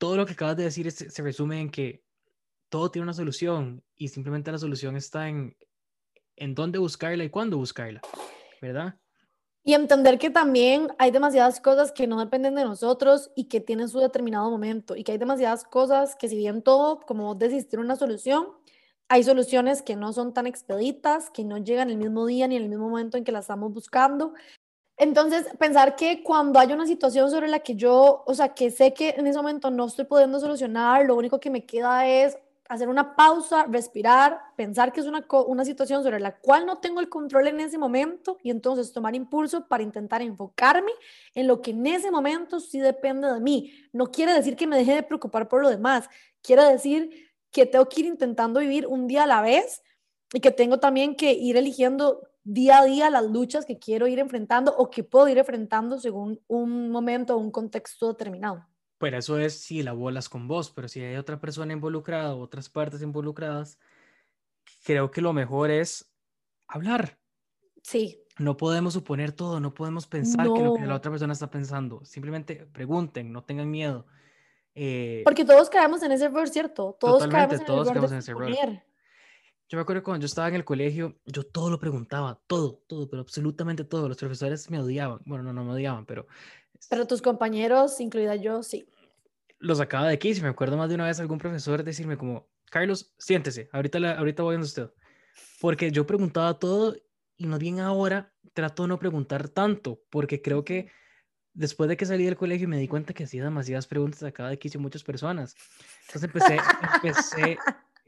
todo 0.00 0.16
lo 0.16 0.24
que 0.24 0.32
acabas 0.32 0.56
de 0.56 0.64
decir 0.64 0.90
se 0.90 1.22
resume 1.22 1.60
en 1.60 1.70
que 1.70 2.02
todo 2.70 2.90
tiene 2.90 3.04
una 3.04 3.12
solución 3.12 3.84
y 3.96 4.08
simplemente 4.08 4.50
la 4.50 4.56
solución 4.56 4.96
está 4.96 5.28
en, 5.28 5.54
en 6.36 6.54
dónde 6.54 6.78
buscarla 6.78 7.22
y 7.22 7.28
cuándo 7.28 7.58
buscarla, 7.58 8.00
¿verdad? 8.62 8.98
Y 9.62 9.74
entender 9.74 10.18
que 10.18 10.30
también 10.30 10.88
hay 10.98 11.10
demasiadas 11.10 11.60
cosas 11.60 11.92
que 11.92 12.06
no 12.06 12.18
dependen 12.18 12.54
de 12.54 12.64
nosotros 12.64 13.30
y 13.36 13.44
que 13.44 13.60
tienen 13.60 13.90
su 13.90 13.98
determinado 13.98 14.50
momento. 14.50 14.96
Y 14.96 15.04
que 15.04 15.12
hay 15.12 15.18
demasiadas 15.18 15.64
cosas 15.64 16.16
que 16.16 16.30
si 16.30 16.36
bien 16.38 16.62
todo, 16.62 17.00
como 17.00 17.24
vos 17.24 17.38
decís, 17.38 17.68
tiene 17.68 17.84
una 17.84 17.96
solución, 17.96 18.48
hay 19.06 19.22
soluciones 19.22 19.82
que 19.82 19.96
no 19.96 20.14
son 20.14 20.32
tan 20.32 20.46
expeditas, 20.46 21.28
que 21.28 21.44
no 21.44 21.58
llegan 21.58 21.90
el 21.90 21.98
mismo 21.98 22.24
día 22.24 22.48
ni 22.48 22.56
en 22.56 22.62
el 22.62 22.68
mismo 22.70 22.88
momento 22.88 23.18
en 23.18 23.24
que 23.24 23.32
las 23.32 23.44
estamos 23.44 23.70
buscando. 23.74 24.32
Entonces, 25.00 25.46
pensar 25.58 25.96
que 25.96 26.22
cuando 26.22 26.58
hay 26.58 26.74
una 26.74 26.86
situación 26.86 27.30
sobre 27.30 27.48
la 27.48 27.60
que 27.60 27.74
yo, 27.74 28.22
o 28.26 28.34
sea, 28.34 28.50
que 28.50 28.70
sé 28.70 28.92
que 28.92 29.14
en 29.16 29.26
ese 29.26 29.38
momento 29.38 29.70
no 29.70 29.86
estoy 29.86 30.04
pudiendo 30.04 30.38
solucionar, 30.38 31.06
lo 31.06 31.16
único 31.16 31.40
que 31.40 31.48
me 31.48 31.64
queda 31.64 32.06
es 32.06 32.36
hacer 32.68 32.86
una 32.86 33.16
pausa, 33.16 33.64
respirar, 33.64 34.38
pensar 34.56 34.92
que 34.92 35.00
es 35.00 35.06
una, 35.06 35.26
una 35.46 35.64
situación 35.64 36.02
sobre 36.02 36.20
la 36.20 36.36
cual 36.36 36.66
no 36.66 36.80
tengo 36.80 37.00
el 37.00 37.08
control 37.08 37.46
en 37.46 37.60
ese 37.60 37.78
momento 37.78 38.36
y 38.42 38.50
entonces 38.50 38.92
tomar 38.92 39.14
impulso 39.14 39.66
para 39.68 39.82
intentar 39.82 40.20
enfocarme 40.20 40.92
en 41.34 41.46
lo 41.46 41.62
que 41.62 41.70
en 41.70 41.86
ese 41.86 42.10
momento 42.10 42.60
sí 42.60 42.78
depende 42.78 43.32
de 43.32 43.40
mí. 43.40 43.72
No 43.94 44.08
quiere 44.08 44.34
decir 44.34 44.54
que 44.54 44.66
me 44.66 44.76
deje 44.76 44.96
de 44.96 45.02
preocupar 45.02 45.48
por 45.48 45.62
lo 45.62 45.70
demás, 45.70 46.10
quiere 46.42 46.62
decir 46.64 47.32
que 47.50 47.64
tengo 47.64 47.88
que 47.88 48.02
ir 48.02 48.06
intentando 48.06 48.60
vivir 48.60 48.86
un 48.86 49.06
día 49.06 49.22
a 49.22 49.26
la 49.26 49.40
vez 49.40 49.82
y 50.34 50.40
que 50.40 50.50
tengo 50.50 50.78
también 50.78 51.16
que 51.16 51.32
ir 51.32 51.56
eligiendo 51.56 52.29
día 52.44 52.78
a 52.78 52.84
día 52.84 53.10
las 53.10 53.24
luchas 53.24 53.66
que 53.66 53.78
quiero 53.78 54.06
ir 54.06 54.18
enfrentando 54.18 54.74
o 54.76 54.90
que 54.90 55.04
puedo 55.04 55.28
ir 55.28 55.38
enfrentando 55.38 55.98
según 55.98 56.40
un 56.46 56.90
momento 56.90 57.36
o 57.36 57.38
un 57.38 57.50
contexto 57.50 58.08
determinado. 58.08 58.66
Pero 58.98 59.18
eso 59.18 59.38
es 59.38 59.58
si 59.60 59.82
la 59.82 59.92
bolas 59.92 60.28
con 60.28 60.46
vos, 60.46 60.70
pero 60.70 60.88
si 60.88 61.00
hay 61.00 61.16
otra 61.16 61.40
persona 61.40 61.72
involucrada 61.72 62.34
o 62.34 62.40
otras 62.40 62.68
partes 62.68 63.02
involucradas, 63.02 63.78
creo 64.84 65.10
que 65.10 65.22
lo 65.22 65.32
mejor 65.32 65.70
es 65.70 66.12
hablar. 66.68 67.18
Sí. 67.82 68.22
No 68.38 68.56
podemos 68.56 68.94
suponer 68.94 69.32
todo, 69.32 69.60
no 69.60 69.74
podemos 69.74 70.06
pensar 70.06 70.52
que 70.52 70.62
lo 70.62 70.74
que 70.74 70.86
la 70.86 70.96
otra 70.96 71.10
persona 71.10 71.32
está 71.32 71.50
pensando. 71.50 72.04
Simplemente 72.04 72.66
pregunten, 72.72 73.32
no 73.32 73.42
tengan 73.44 73.70
miedo. 73.70 74.06
Eh, 74.74 75.22
Porque 75.24 75.44
todos 75.44 75.68
caemos 75.68 76.02
en 76.02 76.12
ese 76.12 76.26
error, 76.26 76.48
¿cierto? 76.48 76.96
Todos 76.98 77.26
caemos 77.26 77.60
en, 77.60 77.66
todos 77.66 77.90
caemos 77.90 78.12
en 78.12 78.18
ese 78.18 78.30
error. 78.30 78.50
Yo 79.70 79.78
me 79.78 79.82
acuerdo 79.82 80.02
cuando 80.02 80.20
yo 80.20 80.26
estaba 80.26 80.48
en 80.48 80.56
el 80.56 80.64
colegio, 80.64 81.16
yo 81.24 81.44
todo 81.44 81.70
lo 81.70 81.78
preguntaba, 81.78 82.38
todo, 82.46 82.82
todo, 82.86 83.08
pero 83.08 83.22
absolutamente 83.22 83.84
todo. 83.84 84.08
Los 84.08 84.18
profesores 84.18 84.68
me 84.68 84.80
odiaban. 84.80 85.20
Bueno, 85.24 85.44
no, 85.44 85.52
no 85.52 85.64
me 85.64 85.72
odiaban, 85.72 86.04
pero 86.04 86.26
pero 86.88 87.06
tus 87.06 87.20
compañeros, 87.20 88.00
incluida 88.00 88.36
yo, 88.36 88.62
sí. 88.62 88.88
Lo 89.58 89.74
sacaba 89.74 90.08
de 90.08 90.14
aquí, 90.14 90.34
si 90.34 90.40
me 90.40 90.48
acuerdo 90.48 90.76
más 90.76 90.88
de 90.88 90.94
una 90.94 91.06
vez 91.06 91.20
algún 91.20 91.38
profesor 91.38 91.84
decirme 91.84 92.16
como, 92.16 92.48
Carlos, 92.70 93.14
siéntese, 93.18 93.68
ahorita, 93.72 93.98
ahorita 94.16 94.42
voy 94.42 94.56
a 94.56 94.60
usted. 94.60 94.90
Porque 95.60 95.90
yo 95.90 96.06
preguntaba 96.06 96.58
todo 96.58 96.96
y 97.36 97.46
no 97.46 97.58
bien 97.58 97.80
ahora 97.80 98.32
trato 98.54 98.84
de 98.84 98.88
no 98.88 98.98
preguntar 98.98 99.48
tanto, 99.48 100.02
porque 100.10 100.40
creo 100.40 100.64
que 100.64 100.90
después 101.52 101.88
de 101.88 101.96
que 101.96 102.06
salí 102.06 102.24
del 102.24 102.36
colegio 102.36 102.68
me 102.68 102.78
di 102.78 102.88
cuenta 102.88 103.12
que 103.12 103.24
hacía 103.24 103.44
demasiadas 103.44 103.86
preguntas 103.86 104.22
acá 104.22 104.48
de 104.48 104.54
aquí 104.54 104.76
muchas 104.78 105.04
personas. 105.04 105.54
Entonces 106.06 106.24
empecé, 106.24 106.56
empecé, 107.04 107.58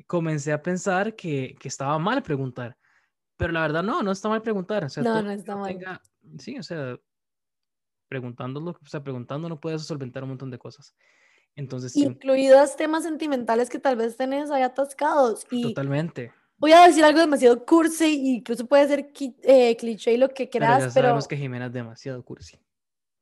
comencé 0.07 0.52
a 0.52 0.62
pensar 0.62 1.14
que, 1.14 1.57
que, 1.59 1.68
estaba 1.68 1.98
mal 1.98 2.22
preguntar. 2.22 2.76
Pero 3.37 3.52
la 3.52 3.62
verdad 3.62 3.83
no, 3.83 4.02
no 4.02 4.12
está 4.12 4.28
mal 4.28 4.42
preguntar. 4.42 4.85
O 4.85 4.88
sea, 4.88 5.02
no, 5.02 5.22
no 5.22 5.31
está 5.31 5.57
mal. 5.57 6.00
sí, 6.38 6.59
o 6.59 6.62
sea, 6.62 6.96
preguntándolo, 8.09 8.70
o 8.70 8.87
sea, 8.87 9.02
preguntando 9.02 9.48
no 9.48 9.61
puedes 9.61 9.83
solventar 9.83 10.22
un 10.22 10.31
montón 10.31 10.50
de 10.50 10.59
cosas. 10.59 10.94
Entonces, 11.55 11.96
incluidas 11.96 12.76
temas 12.76 13.02
sentimentales 13.02 13.68
que 13.68 13.78
tal 13.78 13.96
vez 13.96 14.16
tenés 14.16 14.50
ahí 14.50 14.62
atascados. 14.62 15.46
Y 15.50 15.62
totalmente. 15.62 16.33
Voy 16.57 16.72
a 16.72 16.87
decir 16.87 17.05
algo 17.05 17.18
demasiado 17.18 17.64
cursi, 17.66 18.37
incluso 18.37 18.66
puede 18.66 18.87
ser 18.87 19.12
eh, 19.42 19.76
cliché 19.76 20.12
y 20.12 20.16
lo 20.16 20.28
que 20.28 20.48
quieras, 20.48 20.78
pero. 20.78 20.88
Ya 20.88 20.90
sabemos 21.09 21.26
que 21.26 21.37
Jimena 21.37 21.66
es 21.66 21.72
demasiado 21.72 22.22
cursi. 22.24 22.59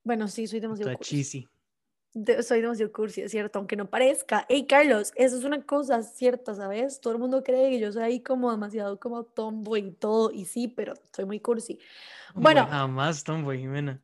Bueno, 0.05 0.29
sí, 0.29 0.47
soy 0.47 0.61
demasiado 0.61 0.95
cursi. 0.95 1.49
Soy 2.43 2.61
demasiado 2.61 2.93
cursi, 2.93 3.23
es 3.23 3.31
cierto, 3.31 3.59
aunque 3.59 3.77
no 3.77 3.89
parezca. 3.89 4.45
Hey, 4.49 4.67
Carlos, 4.67 5.13
eso 5.15 5.37
es 5.37 5.45
una 5.45 5.63
cosa 5.65 6.03
cierta, 6.03 6.55
¿sabes? 6.55 7.01
Todo 7.01 7.13
el 7.13 7.19
mundo 7.21 7.43
cree 7.45 7.71
que 7.71 7.79
yo 7.79 7.93
soy 7.93 8.03
ahí 8.03 8.21
como 8.21 8.51
demasiado 8.51 8.99
como 8.99 9.25
tomboy 9.25 9.81
y 9.81 9.93
todo, 9.93 10.33
y 10.33 10.45
sí, 10.45 10.69
pero 10.69 10.95
soy 11.13 11.25
muy 11.25 11.41
cursi. 11.41 11.79
Bueno. 12.35 12.67
Jamás 12.67 13.23
tomboy, 13.23 13.59
Jimena. 13.59 14.03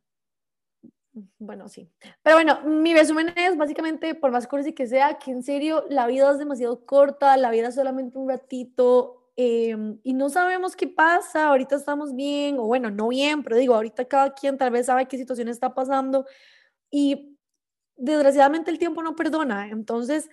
Bueno, 1.38 1.68
sí. 1.68 1.90
Pero 2.22 2.36
bueno, 2.36 2.60
mi 2.62 2.94
resumen 2.94 3.32
es 3.36 3.56
básicamente, 3.56 4.14
por 4.14 4.30
más 4.30 4.46
cursi 4.46 4.72
que 4.72 4.86
sea, 4.86 5.18
que 5.18 5.30
en 5.30 5.42
serio 5.42 5.84
la 5.88 6.06
vida 6.06 6.30
es 6.30 6.38
demasiado 6.38 6.84
corta, 6.84 7.36
la 7.36 7.50
vida 7.50 7.68
es 7.68 7.74
solamente 7.74 8.18
un 8.18 8.28
ratito 8.28 9.30
em, 9.34 9.98
y 10.02 10.12
no 10.12 10.28
sabemos 10.28 10.76
qué 10.76 10.86
pasa, 10.86 11.48
ahorita 11.48 11.76
estamos 11.76 12.14
bien, 12.14 12.58
o 12.58 12.64
bueno, 12.64 12.90
no 12.90 13.08
bien, 13.08 13.42
pero 13.42 13.56
digo, 13.56 13.74
ahorita 13.74 14.04
cada 14.04 14.34
quien 14.34 14.58
tal 14.58 14.70
vez 14.70 14.86
sabe 14.86 15.08
qué 15.08 15.16
situación 15.16 15.48
está 15.48 15.74
pasando 15.74 16.26
y 16.90 17.35
desgraciadamente 17.96 18.70
el 18.70 18.78
tiempo 18.78 19.02
no 19.02 19.16
perdona, 19.16 19.68
entonces 19.68 20.28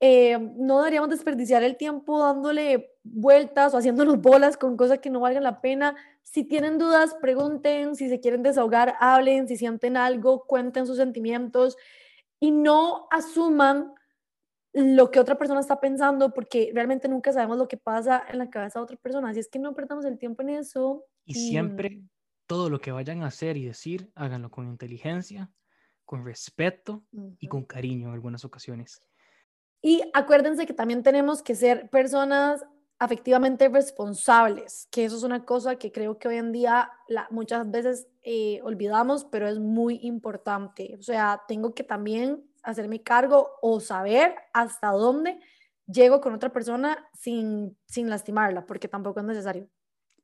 eh, 0.00 0.38
no 0.56 0.78
deberíamos 0.78 1.10
desperdiciar 1.10 1.62
el 1.64 1.76
tiempo 1.76 2.20
dándole 2.20 2.92
vueltas 3.02 3.74
o 3.74 3.78
haciéndonos 3.78 4.20
bolas 4.22 4.56
con 4.56 4.76
cosas 4.76 4.98
que 5.00 5.10
no 5.10 5.20
valgan 5.20 5.42
la 5.42 5.60
pena. 5.60 5.96
Si 6.22 6.44
tienen 6.44 6.78
dudas, 6.78 7.16
pregunten, 7.20 7.96
si 7.96 8.08
se 8.08 8.20
quieren 8.20 8.42
desahogar, 8.42 8.94
hablen, 9.00 9.48
si 9.48 9.56
sienten 9.56 9.96
algo, 9.96 10.44
cuenten 10.46 10.86
sus 10.86 10.98
sentimientos 10.98 11.76
y 12.40 12.50
no 12.50 13.08
asuman 13.10 13.92
lo 14.74 15.10
que 15.10 15.18
otra 15.18 15.36
persona 15.36 15.60
está 15.60 15.80
pensando 15.80 16.32
porque 16.32 16.70
realmente 16.72 17.08
nunca 17.08 17.32
sabemos 17.32 17.58
lo 17.58 17.66
que 17.66 17.78
pasa 17.78 18.22
en 18.28 18.38
la 18.38 18.50
cabeza 18.50 18.78
de 18.78 18.84
otra 18.84 18.96
persona. 18.96 19.30
Así 19.30 19.40
es 19.40 19.48
que 19.48 19.58
no 19.58 19.74
perdamos 19.74 20.04
el 20.04 20.18
tiempo 20.18 20.42
en 20.42 20.50
eso. 20.50 21.04
Y, 21.24 21.34
siempre 21.34 22.02
todo 22.46 22.70
lo 22.70 22.80
que 22.80 22.92
vayan 22.92 23.22
a 23.22 23.26
hacer 23.26 23.56
y 23.56 23.64
decir, 23.66 24.10
háganlo 24.14 24.50
con 24.50 24.68
inteligencia, 24.68 25.50
con 26.08 26.24
respeto 26.24 27.04
y 27.38 27.48
con 27.48 27.64
cariño 27.64 28.08
en 28.08 28.14
algunas 28.14 28.42
ocasiones. 28.42 29.02
Y 29.82 30.00
acuérdense 30.14 30.64
que 30.64 30.72
también 30.72 31.02
tenemos 31.02 31.42
que 31.42 31.54
ser 31.54 31.90
personas 31.90 32.64
afectivamente 32.98 33.68
responsables, 33.68 34.88
que 34.90 35.04
eso 35.04 35.18
es 35.18 35.22
una 35.22 35.44
cosa 35.44 35.76
que 35.76 35.92
creo 35.92 36.18
que 36.18 36.28
hoy 36.28 36.36
en 36.36 36.50
día 36.50 36.90
la, 37.08 37.28
muchas 37.30 37.70
veces 37.70 38.08
eh, 38.22 38.58
olvidamos, 38.62 39.26
pero 39.26 39.46
es 39.48 39.58
muy 39.58 40.00
importante. 40.02 40.96
O 40.98 41.02
sea, 41.02 41.42
tengo 41.46 41.74
que 41.74 41.84
también 41.84 42.42
hacerme 42.62 43.02
cargo 43.02 43.50
o 43.60 43.78
saber 43.78 44.34
hasta 44.54 44.88
dónde 44.88 45.38
llego 45.86 46.22
con 46.22 46.32
otra 46.32 46.50
persona 46.50 47.06
sin, 47.12 47.76
sin 47.86 48.08
lastimarla, 48.08 48.64
porque 48.64 48.88
tampoco 48.88 49.20
es 49.20 49.26
necesario. 49.26 49.68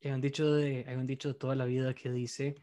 Hay 0.03 0.13
un, 0.13 0.23
dicho 0.23 0.51
de, 0.51 0.87
hay 0.89 0.97
un 0.97 1.07
dicho 1.07 1.29
de 1.29 1.35
toda 1.35 1.55
la 1.55 1.67
vida 1.67 1.93
que 1.93 2.11
dice 2.11 2.55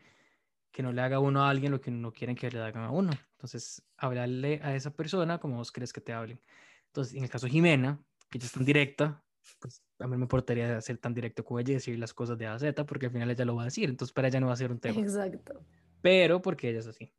que 0.72 0.84
no 0.84 0.92
le 0.92 1.02
haga 1.02 1.20
uno 1.20 1.44
a 1.44 1.50
alguien 1.50 1.72
lo 1.72 1.82
que 1.82 1.92
no 1.92 2.12
quieren 2.12 2.36
que 2.36 2.50
le 2.50 2.60
hagan 2.60 2.84
a 2.84 2.92
uno. 2.92 3.12
Entonces, 3.34 3.84
hablarle 3.98 4.60
a 4.64 4.76
esa 4.76 4.92
persona 4.92 5.40
como 5.40 5.58
vos 5.58 5.72
crees 5.72 5.92
que 5.92 6.02
te 6.02 6.14
hablen. 6.14 6.40
Entonces, 6.88 7.16
en 7.16 7.24
el 7.24 7.30
caso 7.30 7.46
de 7.46 7.52
Jimena, 7.52 8.00
que 8.30 8.38
ella 8.38 8.46
es 8.46 8.54
tan 8.54 8.66
directa, 8.66 9.24
pues 9.60 9.84
a 10.00 10.08
mí 10.08 10.18
me 10.18 10.24
importaría 10.24 10.80
ser 10.82 10.98
tan 10.98 11.14
directo 11.14 11.44
con 11.44 11.60
ella 11.60 11.72
y 11.72 11.74
decir 11.76 12.00
las 12.00 12.14
cosas 12.14 12.38
de 12.38 12.48
A 12.48 12.54
a 12.54 12.60
Z, 12.60 12.86
porque 12.86 13.08
al 13.08 13.12
final 13.12 13.30
ella 13.30 13.46
lo 13.46 13.56
va 13.56 13.64
a 13.64 13.66
decir, 13.66 13.90
entonces 13.90 14.14
para 14.14 14.28
ella 14.28 14.40
no 14.40 14.48
va 14.48 14.54
a 14.54 14.58
ser 14.58 14.72
un 14.72 14.80
tema. 14.80 15.00
Exacto. 15.00 15.66
Pero 16.02 16.42
porque 16.42 16.70
ella 16.70 16.80
es 16.80 16.88
así. 16.88 17.14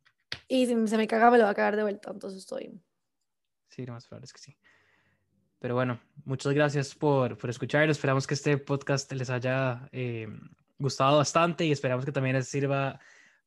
Y 0.47 0.65
si 0.65 0.87
se 0.87 0.97
me 0.97 1.07
caga, 1.07 1.31
me 1.31 1.37
lo 1.37 1.45
va 1.45 1.51
a 1.51 1.55
cagar 1.55 1.75
de 1.75 1.83
vuelta, 1.83 2.11
entonces 2.11 2.39
estoy. 2.39 2.81
Sí, 3.69 3.85
lo 3.85 3.93
más 3.93 4.07
probable 4.07 4.25
es 4.25 4.33
que 4.33 4.39
sí. 4.39 4.57
Pero 5.59 5.75
bueno, 5.75 5.99
muchas 6.25 6.53
gracias 6.53 6.93
por, 6.93 7.37
por 7.37 7.49
escuchar. 7.49 7.89
Esperamos 7.89 8.27
que 8.27 8.33
este 8.33 8.57
podcast 8.57 9.11
les 9.13 9.29
haya 9.29 9.87
eh, 9.93 10.27
gustado 10.77 11.17
bastante 11.17 11.65
y 11.65 11.71
esperamos 11.71 12.03
que 12.03 12.11
también 12.11 12.35
les 12.35 12.47
sirva 12.47 12.99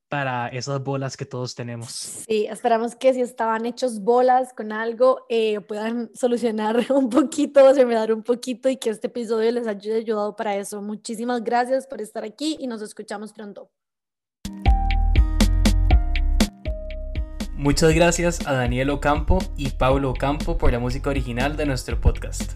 para 0.09 0.49
esas 0.49 0.83
bolas 0.83 1.17
que 1.17 1.25
todos 1.25 1.55
tenemos. 1.55 1.91
Sí, 1.91 2.47
esperamos 2.49 2.95
que 2.95 3.15
si 3.15 3.21
estaban 3.21 3.67
hechos 3.67 4.01
bolas 4.01 4.53
con 4.53 4.73
algo, 4.73 5.27
eh, 5.29 5.61
puedan 5.61 6.11
solucionar 6.15 6.85
un 6.91 7.11
poquito, 7.11 7.73
dar 7.75 8.13
un 8.13 8.23
poquito 8.23 8.69
y 8.69 8.77
que 8.77 8.91
este 8.91 9.09
episodio 9.09 9.51
les 9.53 9.67
haya 9.67 9.95
ayudado 9.97 10.37
para 10.37 10.57
eso. 10.57 10.83
Muchísimas 10.83 11.43
gracias 11.43 11.87
por 11.87 12.01
estar 12.01 12.25
aquí 12.25 12.57
y 12.61 12.67
nos 12.67 12.83
escuchamos 12.83 13.33
pronto. 13.33 13.71
Muchas 17.55 17.95
gracias 17.95 18.47
a 18.47 18.53
Daniel 18.53 18.91
Ocampo 18.91 19.39
y 19.57 19.71
Pablo 19.71 20.11
Ocampo 20.11 20.59
por 20.59 20.73
la 20.73 20.79
música 20.79 21.09
original 21.09 21.57
de 21.57 21.65
nuestro 21.65 21.99
podcast. 21.99 22.53